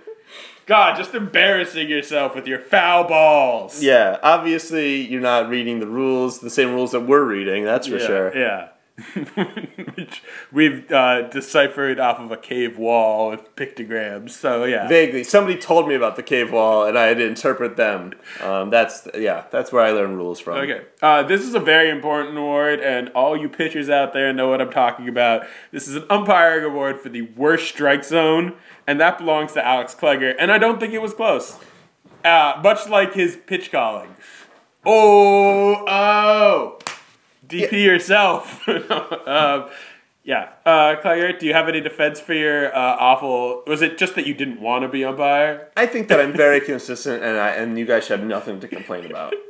[0.65, 3.83] God, just embarrassing yourself with your foul balls.
[3.83, 7.65] Yeah, obviously you're not reading the rules, the same rules that we're reading.
[7.65, 8.37] That's for yeah, sure.
[8.37, 8.69] Yeah.
[9.95, 14.31] Which we've uh, deciphered off of a cave wall with pictograms.
[14.31, 14.87] So yeah.
[14.87, 18.13] Vaguely, somebody told me about the cave wall, and I had to interpret them.
[18.41, 20.57] Um, that's yeah, that's where I learn rules from.
[20.57, 20.85] Okay.
[21.01, 24.61] Uh, this is a very important award, and all you pitchers out there know what
[24.61, 25.45] I'm talking about.
[25.71, 28.53] This is an umpiring award for the worst strike zone,
[28.87, 31.57] and that belongs to Alex Klegger, and I don't think it was close.
[32.23, 34.15] Uh, much like his pitch calling.
[34.85, 36.79] Oh, oh.
[37.51, 38.67] DP yourself.
[39.27, 39.69] um,
[40.23, 40.49] yeah.
[40.65, 43.63] Uh, Klegger, do you have any defense for your uh, awful.
[43.67, 45.69] Was it just that you didn't want to be umpire?
[45.75, 48.67] I think that I'm very consistent, and I and you guys should have nothing to
[48.67, 49.33] complain about.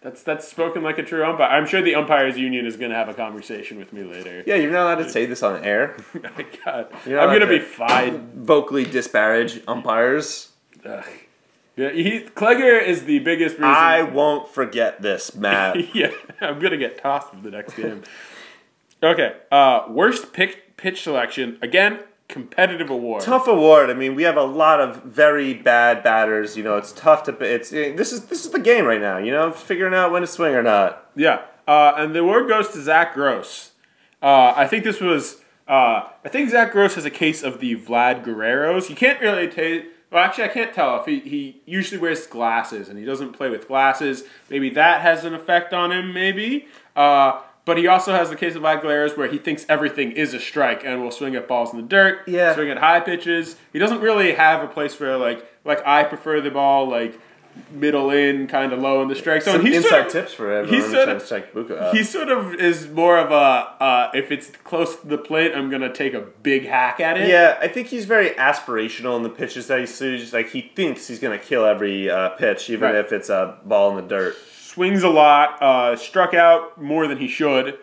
[0.00, 1.48] That's that's spoken like a true umpire.
[1.48, 4.44] I'm sure the umpires union is going to have a conversation with me later.
[4.46, 5.96] Yeah, you're not allowed to say this on air.
[6.64, 8.30] God, I'm be allowed to- fine.
[8.44, 10.52] Vocally disparage umpires.
[10.84, 11.04] Ugh.
[11.78, 13.66] Yeah, he, Klegger is the biggest reason.
[13.66, 15.94] I won't forget this, Matt.
[15.94, 16.10] yeah,
[16.40, 18.02] I'm gonna get tossed in the next game.
[19.00, 22.00] Okay, uh, worst pick, pitch selection again.
[22.26, 23.22] Competitive award.
[23.22, 23.88] tough award.
[23.88, 26.56] I mean, we have a lot of very bad batters.
[26.56, 27.32] You know, it's tough to.
[27.40, 29.16] It's this is this is the game right now.
[29.18, 31.10] You know, figuring out when to swing or not.
[31.14, 33.70] Yeah, uh, and the award goes to Zach Gross.
[34.20, 35.42] Uh, I think this was.
[35.68, 38.90] Uh, I think Zach Gross has a case of the Vlad Guerreros.
[38.90, 42.88] You can't really ta- Well, actually, I can't tell if he, he usually wears glasses
[42.88, 44.24] and he doesn't play with glasses.
[44.48, 46.66] Maybe that has an effect on him, maybe.
[46.96, 50.40] Uh, but he also has the case of Aguilera's where he thinks everything is a
[50.40, 52.54] strike and will swing at balls in the dirt, Yeah.
[52.54, 53.56] swing at high pitches.
[53.72, 57.20] He doesn't really have a place where, like, like I prefer the ball, like,
[57.70, 59.56] middle in, kind of low in the strike zone.
[59.56, 61.92] Some He's inside sort of- tips for he's everyone sort trying of- to check Buka
[61.92, 63.34] he sort of is more of a
[63.82, 67.28] uh, if it's close to the plate, I'm gonna take a big hack at it.
[67.28, 70.32] Yeah, I think he's very aspirational in the pitches that he sees.
[70.32, 72.94] Like he thinks he's gonna kill every uh, pitch, even Right.
[72.96, 74.36] if it's a ball in the dirt.
[74.60, 77.78] swings a lot, uh, struck out more than he should.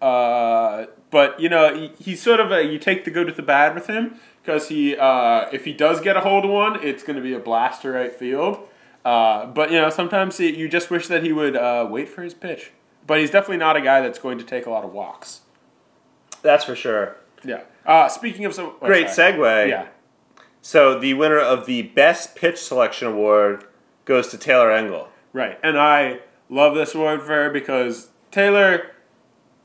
[0.00, 3.42] Uh, but you know, he, he's sort of a you take the good with the
[3.42, 7.02] bad with him because he uh, if he does get a hold of one, it's
[7.02, 8.58] going to be a blaster right field.
[9.08, 12.22] Uh, but you know, sometimes he, you just wish that he would uh, wait for
[12.22, 12.72] his pitch.
[13.06, 15.40] But he's definitely not a guy that's going to take a lot of walks.
[16.42, 17.16] That's for sure.
[17.42, 17.62] Yeah.
[17.86, 19.32] Uh, speaking of some oh, Great sorry.
[19.32, 19.68] segue.
[19.70, 19.86] Yeah.
[20.60, 23.64] So the winner of the Best Pitch Selection Award
[24.04, 25.08] goes to Taylor Engel.
[25.32, 25.58] Right.
[25.62, 28.90] And I love this award for her because Taylor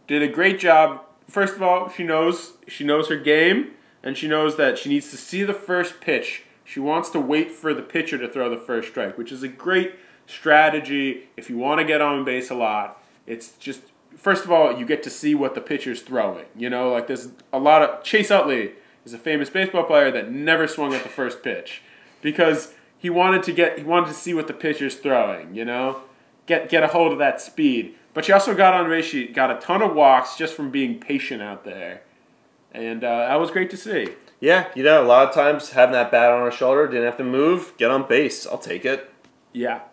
[0.08, 1.02] did a great job.
[1.28, 3.72] First of all, she knows she knows her game
[4.02, 6.44] and she knows that she needs to see the first pitch.
[6.64, 9.48] She wants to wait for the pitcher to throw the first strike, which is a
[9.48, 9.96] great
[10.26, 13.04] strategy if you want to get on base a lot.
[13.28, 13.82] It's just
[14.18, 16.46] first of all, you get to see what the pitcher's throwing.
[16.56, 18.74] You know, like there's a lot of Chase Utley
[19.06, 21.82] is a famous baseball player that never swung at the first pitch
[22.22, 25.56] because he wanted to get he wanted to see what the pitcher's throwing.
[25.56, 26.04] You know,
[26.46, 27.96] get get a hold of that speed.
[28.14, 29.06] But she also got on base.
[29.06, 32.04] She got a ton of walks just from being patient out there,
[32.72, 34.10] and uh, that was great to see.
[34.44, 37.16] Yeah, you know, a lot of times having that bat on her shoulder, didn't have
[37.16, 38.46] to move, get on base.
[38.46, 39.10] I'll take it.
[39.54, 39.84] Yeah.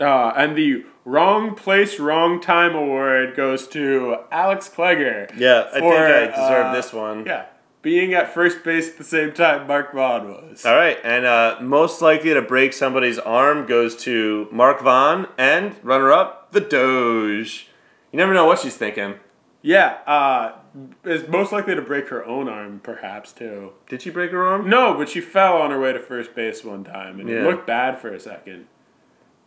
[0.00, 5.30] Uh, and the wrong place, wrong time award goes to Alex Klegger.
[5.36, 7.26] Yeah, I for, think I deserve uh, this one.
[7.26, 7.44] Yeah,
[7.82, 10.64] being at first base at the same time Mark Vaughn was.
[10.64, 15.74] All right, and uh, most likely to break somebody's arm goes to Mark Vaughn and
[15.82, 17.68] runner-up the Doge.
[18.12, 19.16] You never know what she's thinking.
[19.62, 20.56] Yeah, uh,
[21.04, 23.72] is most likely to break her own arm, perhaps too.
[23.88, 24.68] Did she break her arm?
[24.68, 27.44] No, but she fell on her way to first base one time, and it Yeah.
[27.48, 28.66] looked bad for a second.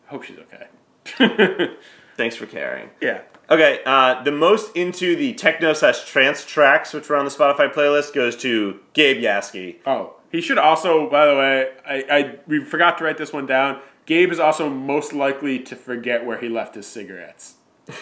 [0.08, 0.68] Hope she's okay.
[2.18, 2.90] Thanks for caring.
[3.02, 3.22] yeah.
[3.48, 7.72] Okay, uh, the most into the techno slash trance tracks, which were on the Spotify
[7.72, 9.76] playlist, goes to Gabe Yaski.
[9.86, 13.46] Oh, he should also, by the way, I, I we forgot to write this one
[13.46, 13.82] down.
[14.08, 17.56] Gabe is also most likely to forget where he left his cigarettes.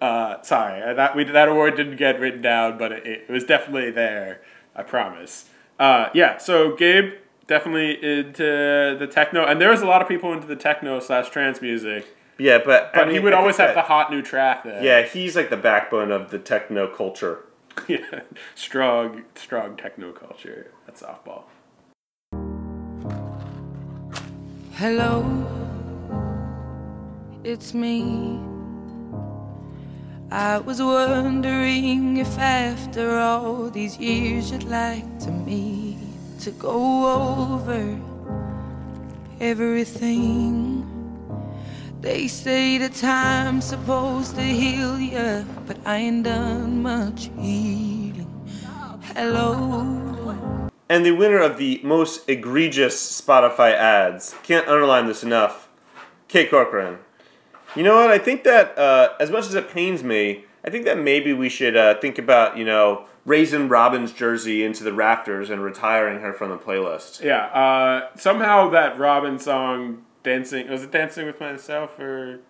[0.00, 3.44] uh, sorry, uh, that we that award didn't get written down, but it, it was
[3.44, 4.40] definitely there.
[4.74, 5.48] I promise.
[5.78, 7.14] Uh, yeah, so Gabe
[7.46, 11.30] definitely into the techno, and there was a lot of people into the techno slash
[11.30, 12.06] trance music.
[12.38, 14.82] Yeah, but I But he would I always think have the hot new track there.
[14.82, 17.44] Yeah, he's like the backbone of the techno culture.
[17.88, 18.20] yeah,
[18.54, 21.44] strong, strong techno culture at softball.
[24.74, 25.24] Hello,
[27.42, 28.55] it's me.
[30.30, 35.98] I was wondering if after all these years you'd like to meet
[36.40, 38.00] to go over
[39.40, 40.82] everything.
[42.00, 48.26] They say the time's supposed to heal ya, but I ain't done much healing.
[49.14, 50.70] Hello.
[50.88, 55.68] And the winner of the most egregious Spotify ads, can't underline this enough,
[56.26, 56.98] Kate Corcoran.
[57.76, 58.10] You know what?
[58.10, 61.48] I think that uh, as much as it pains me, I think that maybe we
[61.48, 66.32] should uh, think about, you know, raising Robyn's jersey into the rafters and retiring her
[66.32, 67.22] from the playlist.
[67.22, 72.40] Yeah, uh, somehow that Robyn song, Dancing, was it Dancing with Myself or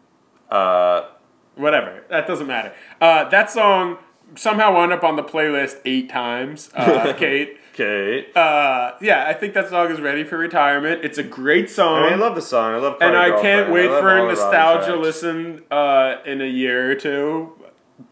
[0.51, 1.09] Uh,
[1.57, 2.05] whatever?
[2.09, 2.73] That doesn't matter.
[3.01, 3.99] Uh, that song
[4.35, 7.59] somehow wound up on the playlist eight times, uh, Kate.
[7.73, 8.35] Kate.
[8.37, 11.05] Uh, yeah, I think that song is ready for retirement.
[11.05, 12.05] It's a great song.
[12.05, 12.75] I, mean, I love the song.
[12.75, 13.43] I love and I Girlfriend.
[13.65, 17.53] can't wait love for a nostalgia listen uh, in a year or two.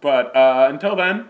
[0.02, 1.28] But uh, until then,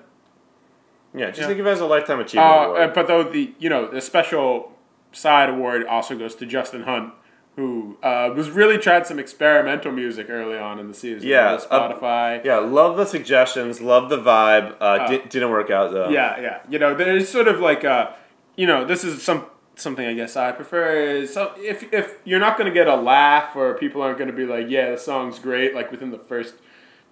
[1.14, 1.46] Yeah, just Yeah.
[1.46, 2.92] think of it as a lifetime achievement Uh, award.
[2.94, 4.72] but though the you know the special
[5.12, 7.12] side award also goes to Justin Hunt,
[7.56, 11.28] who uh, was really tried some experimental music early on in the season.
[11.28, 12.44] Yeah, with uh, Spotify.
[12.44, 14.74] yeah, love the suggestions, love the vibe.
[14.80, 16.08] Uh, di- didn't work out though.
[16.08, 16.58] yeah, yeah.
[16.68, 18.10] You know, there's sort of like uh,
[18.56, 19.46] you know, this is some
[19.76, 22.94] something I guess I prefer is so if if you're not going to get a
[22.96, 26.18] laugh or people aren't going to be like, yeah, the song's great, like within the
[26.18, 26.54] first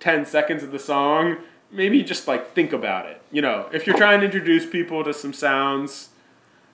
[0.01, 1.39] ten seconds of the song.
[1.71, 3.23] Maybe just like think about it.
[3.31, 6.11] You know, if you're trying to introduce people to some sounds,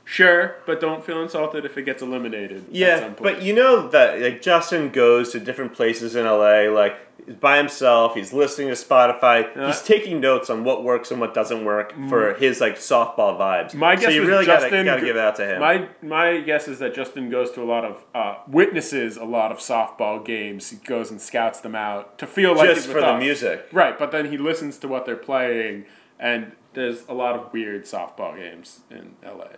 [0.09, 2.65] sure, but don't feel insulted if it gets eliminated.
[2.69, 3.23] at Yeah, some point.
[3.37, 6.63] but you know that like Justin goes to different places in LA.
[6.71, 6.97] Like
[7.41, 8.15] by himself.
[8.15, 9.55] He's listening to Spotify.
[9.55, 9.67] Yeah.
[9.67, 13.73] He's taking notes on what works and what doesn't work for his like softball vibes.
[13.73, 13.75] Mm.
[13.75, 14.71] My guess so you really Justin.
[14.71, 15.61] gotta, gotta give it out to him.
[15.61, 19.53] My my guess is that Justin goes to a lot of uh, witnesses a lot
[19.53, 20.71] of softball games.
[20.71, 23.21] He goes and scouts them out to feel like Just for the us.
[23.21, 23.67] music.
[23.73, 23.99] right?
[23.99, 25.85] But then he listens to what they're playing,
[26.19, 29.57] and there's a lot of weird softball games in L.A.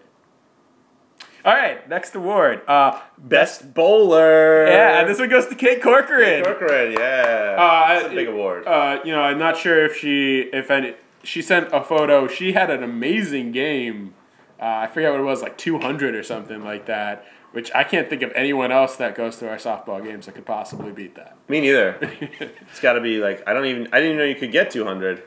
[1.44, 2.62] All right, next award.
[2.68, 4.66] Uh, Best bowler.
[4.66, 6.44] yeah, and this one goes to Kate Corcoran.
[6.44, 7.56] Corcoran, yeah.
[7.58, 8.66] Uh, That's a big award.
[8.66, 12.26] Uh, you know, I'm not sure if she, if any, she sent a photo.
[12.28, 14.14] She had an amazing game.
[14.60, 17.24] Uh, I forget what it was, like 200 or something like that.
[17.52, 20.46] Which I can't think of anyone else that goes to our softball games that could
[20.46, 21.36] possibly beat that.
[21.48, 21.96] Me neither.
[22.20, 24.70] it's got to be like I don't even I didn't even know you could get
[24.70, 25.24] 200.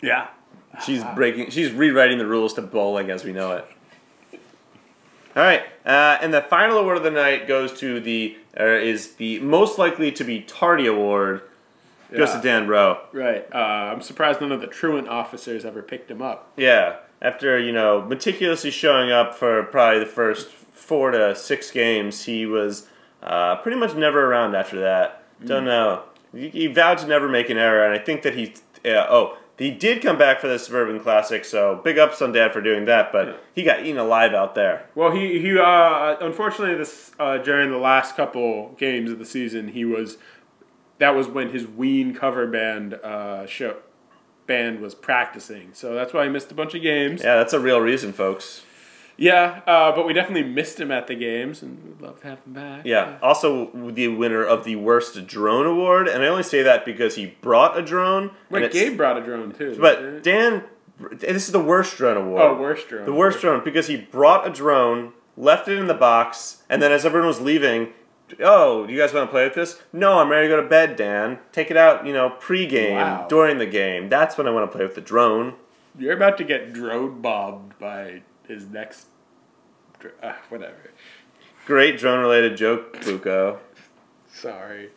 [0.00, 0.28] Yeah.
[0.86, 1.50] She's breaking.
[1.50, 3.66] She's rewriting the rules to bowling as we know it.
[5.36, 9.14] All right, uh, and the final award of the night goes to the uh, is
[9.14, 11.42] the most likely to be tardy award.
[12.16, 13.00] Goes to Dan Rowe.
[13.12, 13.44] Right.
[13.52, 16.52] Uh, I'm surprised none of the truant officers ever picked him up.
[16.56, 22.24] Yeah, after you know meticulously showing up for probably the first four to six games,
[22.24, 22.86] he was
[23.22, 25.24] uh, pretty much never around after that.
[25.44, 26.04] Don't know.
[26.32, 28.54] He, he vowed to never make an error, and I think that he.
[28.84, 32.52] Uh, oh, he did come back for the Suburban Classic, so big ups on Dad
[32.52, 33.12] for doing that.
[33.12, 34.86] But he got eaten alive out there.
[34.94, 39.68] Well, he he uh, unfortunately this uh, during the last couple games of the season
[39.68, 40.18] he was
[40.98, 43.76] that was when his Ween cover band uh, show
[44.46, 47.22] band was practicing, so that's why he missed a bunch of games.
[47.22, 48.63] Yeah, that's a real reason, folks.
[49.16, 52.38] Yeah, uh, but we definitely missed him at the games, and we'd love to have
[52.44, 52.82] him back.
[52.84, 53.18] Yeah.
[53.22, 57.26] Also, the winner of the worst drone award, and I only say that because he
[57.40, 58.30] brought a drone.
[58.50, 59.76] Wait, Gabe brought a drone too.
[59.80, 60.64] But Dan,
[61.12, 62.42] this is the worst drone award.
[62.42, 63.06] oh, worst drone.
[63.06, 66.90] The worst drone because he brought a drone, left it in the box, and then
[66.90, 67.92] as everyone was leaving,
[68.40, 69.80] oh, do you guys want to play with this?
[69.92, 71.38] No, I'm ready to go to bed, Dan.
[71.52, 73.26] Take it out, you know, pre-game, Wow.
[73.28, 74.08] during the game.
[74.08, 75.54] That's when I want to play with the drone.
[75.96, 79.06] You're about to get drone bombed by his next.
[80.22, 80.90] Uh, whatever.
[81.66, 83.58] Great drone-related joke, Buko.
[84.32, 84.90] Sorry.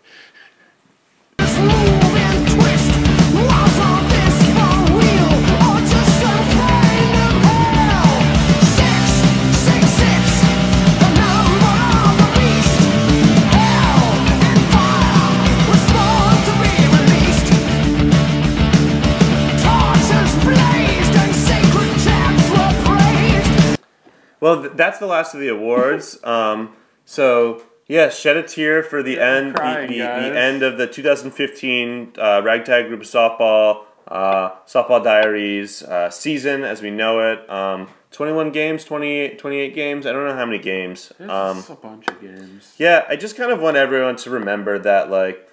[24.48, 26.18] Well, th- that's the last of the awards.
[26.24, 26.74] um,
[27.04, 30.88] so yeah, shed a tear for the end, crying, the, the, the end of the
[30.88, 37.50] 2015 uh, ragtag group of softball, uh, softball diaries uh, season as we know it.
[37.50, 40.06] Um, 21 games, 28, 28 games.
[40.06, 41.12] I don't know how many games.
[41.20, 42.74] Um, a bunch of games.
[42.78, 45.46] yeah, I just kind of want everyone to remember that, like,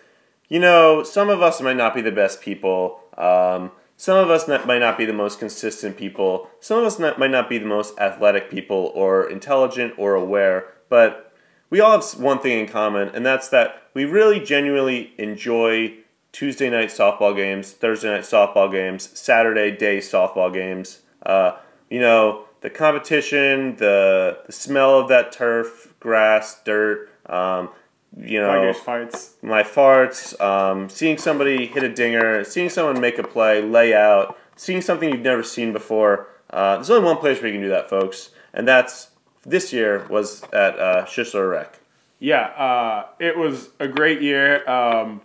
[0.49, 3.01] you know, some of us might not be the best people.
[3.19, 6.51] Um, some of us might not be the most consistent people.
[6.61, 10.73] Some of us might not be the most athletic people or intelligent or aware.
[10.89, 11.33] But
[11.71, 15.95] we all have one thing in common, and that's that we really genuinely enjoy
[16.33, 21.03] Tuesday night softball games, Thursday night softball games, Saturday day softball games.
[21.25, 21.53] Uh,
[21.89, 27.09] you know, the competition, the the smell of that turf, grass, dirt.
[27.27, 27.71] Um,
[28.17, 29.35] you know, fights.
[29.43, 34.39] my farts, um, seeing somebody hit a dinger, seeing someone make a play, lay out,
[34.57, 36.29] seeing something you've never seen before.
[36.51, 39.09] Uh, there's only one place where you can do that, folks, and that's
[39.45, 41.81] this year was at uh, Schistler Rec.
[42.19, 44.69] Yeah, uh, it was a great year.
[44.69, 45.21] Um,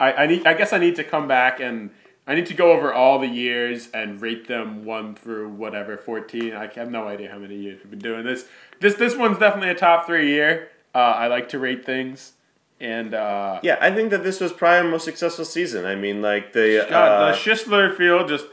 [0.00, 0.46] I, I need.
[0.46, 1.90] I guess I need to come back and
[2.26, 6.54] I need to go over all the years and rate them one through whatever fourteen.
[6.54, 8.46] I have no idea how many years we've been doing this.
[8.80, 10.70] This this one's definitely a top three year.
[10.94, 12.32] Uh, I like to rate things,
[12.80, 15.86] and uh, Yeah, I think that this was probably our most successful season.
[15.86, 18.46] I mean, like the God, uh, the Schistler Field just,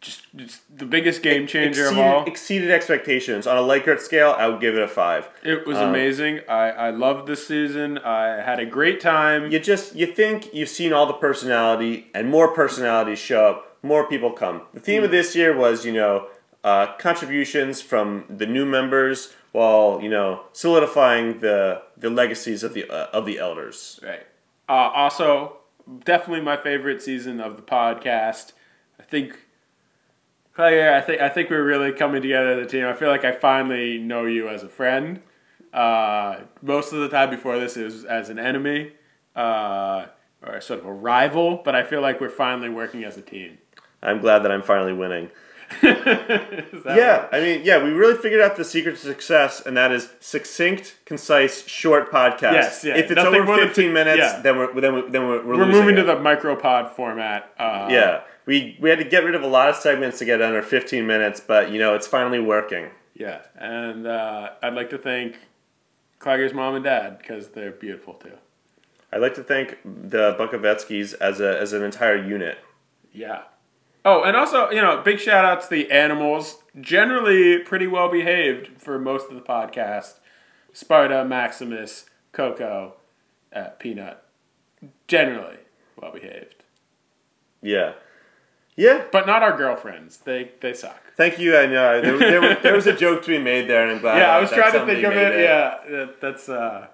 [0.00, 2.24] just just the biggest game changer exceeded, of all.
[2.26, 4.34] exceeded expectations on a Likert scale.
[4.36, 5.28] I would give it a five.
[5.42, 6.40] It was um, amazing.
[6.48, 7.98] I I loved this season.
[7.98, 9.50] I had a great time.
[9.50, 14.08] you just you think you've seen all the personality and more personalities show up more
[14.08, 16.26] people come the theme of this year was you know
[16.66, 22.82] uh, contributions from the new members while you know solidifying the the legacies of the
[22.90, 24.26] uh, of the elders Right.
[24.68, 25.58] Uh, also,
[26.04, 28.52] definitely my favorite season of the podcast.
[28.98, 29.28] I think,
[30.54, 32.84] Claire, I think I think we're really coming together as a team.
[32.84, 35.20] I feel like I finally know you as a friend.
[35.72, 38.92] Uh, most of the time before this, it was as an enemy
[39.36, 40.06] uh,
[40.42, 41.60] or sort of a rival.
[41.64, 43.58] But I feel like we're finally working as a team.
[44.02, 45.30] i'm glad that i'm finally winning Is
[45.82, 47.28] Yeah, right?
[47.32, 50.96] I mean, yeah, we really figured out the secret to success, and that is succinct,
[51.04, 52.52] concise, short podcast.
[52.52, 52.96] Yes, yeah.
[52.96, 54.40] If it's Nothing over more than 15 fi- minutes, yeah.
[54.40, 56.04] then we're then we're, then we're, we're, We're moving to it.
[56.04, 57.52] the micropod format.
[57.58, 58.20] Uh, yeah.
[58.46, 61.04] We we had to get rid of a lot of segments to get under 15
[61.06, 62.90] minutes, but you know it's finally working.
[63.14, 65.38] Yeah, and uh, I'd like to thank
[66.20, 68.34] Clagger's mom and dad because they're beautiful too.
[69.12, 72.58] I'd like to thank the Bukovetsky's as a as an entire unit.
[73.12, 73.42] Yeah.
[74.08, 76.62] Oh, and also, you know, big shout out to the animals.
[76.80, 80.20] Generally pretty well behaved for most of the podcast.
[80.72, 82.94] Sparta, Maximus, Coco,
[83.52, 84.22] uh, Peanut.
[85.08, 85.56] Generally
[86.00, 86.62] well behaved.
[87.62, 87.94] Yeah,
[88.76, 89.04] yeah.
[89.10, 90.18] But not our girlfriends.
[90.18, 91.00] They they suck.
[91.16, 91.56] Thank you.
[91.56, 94.00] I know there, there, was- there was a joke to be made there, and I'm
[94.00, 94.18] glad.
[94.18, 95.40] yeah, I was trying to think of made it.
[95.44, 96.86] Yeah, that, that's uh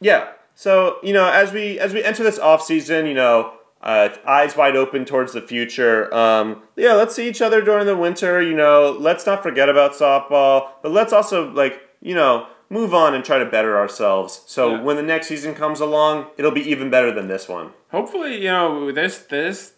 [0.00, 0.28] Yeah.
[0.54, 3.52] So you know, as we as we enter this off season, you know,
[3.82, 6.12] uh, eyes wide open towards the future.
[6.14, 8.42] Um, yeah, let's see each other during the winter.
[8.42, 13.14] You know, let's not forget about softball, but let's also like you know move on
[13.14, 14.42] and try to better ourselves.
[14.46, 14.82] So Yeah.
[14.82, 17.72] when the next season comes along, it'll be even better than this one.
[17.90, 19.72] hopefully, you know, this this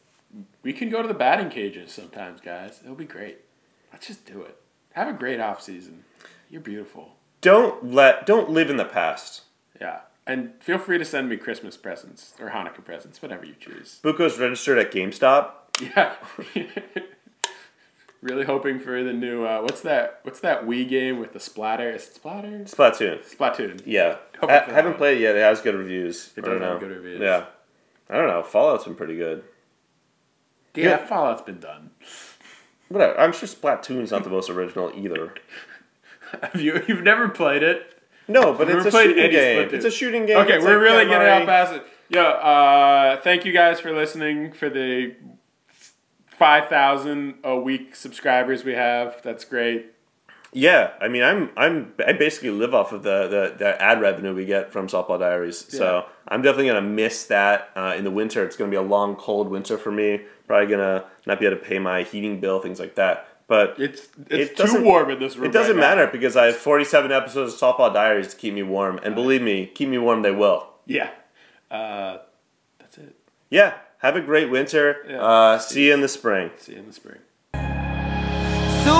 [0.62, 2.80] we can go to the batting cages sometimes, guys.
[2.82, 3.38] It'll be great.
[3.92, 4.56] Let's just do it.
[4.92, 6.04] Have a great off season.
[6.50, 7.12] You're beautiful.
[7.40, 9.42] Don't let don't live in the past.
[9.80, 10.00] Yeah.
[10.30, 13.98] And feel free to send me Christmas presents or Hanukkah presents, whatever you choose.
[14.04, 15.50] Buko's registered at GameStop.
[15.80, 16.14] Yeah.
[18.22, 21.90] really hoping for the new uh, what's that what's that Wii game with the splatter?
[21.90, 22.60] Is it splatter?
[22.60, 23.24] Splatoon.
[23.28, 23.82] Splatoon.
[23.84, 25.34] Yeah, Hoping I haven't played it yet.
[25.34, 26.30] It has good reviews.
[26.36, 27.20] It does have good reviews.
[27.20, 27.46] Yeah,
[28.08, 28.44] I don't know.
[28.44, 29.42] Fallout's been pretty good.
[30.76, 31.06] Yeah, Yeah.
[31.06, 31.90] Fallout's been done.
[32.88, 33.18] Whatever.
[33.18, 35.34] I'm sure Splatoon's not the most original either.
[36.42, 37.99] Have you you've never played it?
[38.30, 39.68] No, but it's a shooting any game.
[39.72, 40.38] It's a shooting game.
[40.38, 41.84] Okay, It's we're like really getting off past it.
[42.08, 45.14] Yo, uh, thank you guys for listening for the
[46.26, 49.20] five thousand a week subscribers we have.
[49.22, 49.92] That's great.
[50.52, 54.34] Yeah, I mean, I'm I'm I basically live off of the the, the ad revenue
[54.34, 55.64] we get from Softball Diaries.
[55.72, 58.44] So I'm definitely gonna miss that uh, in the winter.
[58.44, 60.22] It's gonna be a long, cold winter for me.
[60.48, 63.28] Probably gonna not be able to pay my heating bill, things like that.
[63.50, 65.46] But It's it's doesn't- too warm in this room.
[65.46, 65.88] it doesn't right now.
[65.96, 69.42] matter because I have 47 episodes of Softball Diaries to keep me warm, and believe
[69.42, 70.68] me, keep me warm they will.
[70.86, 71.10] Yeah.
[71.68, 72.18] Uh,
[72.78, 73.16] that's it.
[73.50, 75.04] Yeah, have a great winter.
[75.08, 75.20] Yeah.
[75.20, 76.52] Uh, see you in the spring.
[76.58, 77.18] See you in the spring.
[78.84, 78.92] So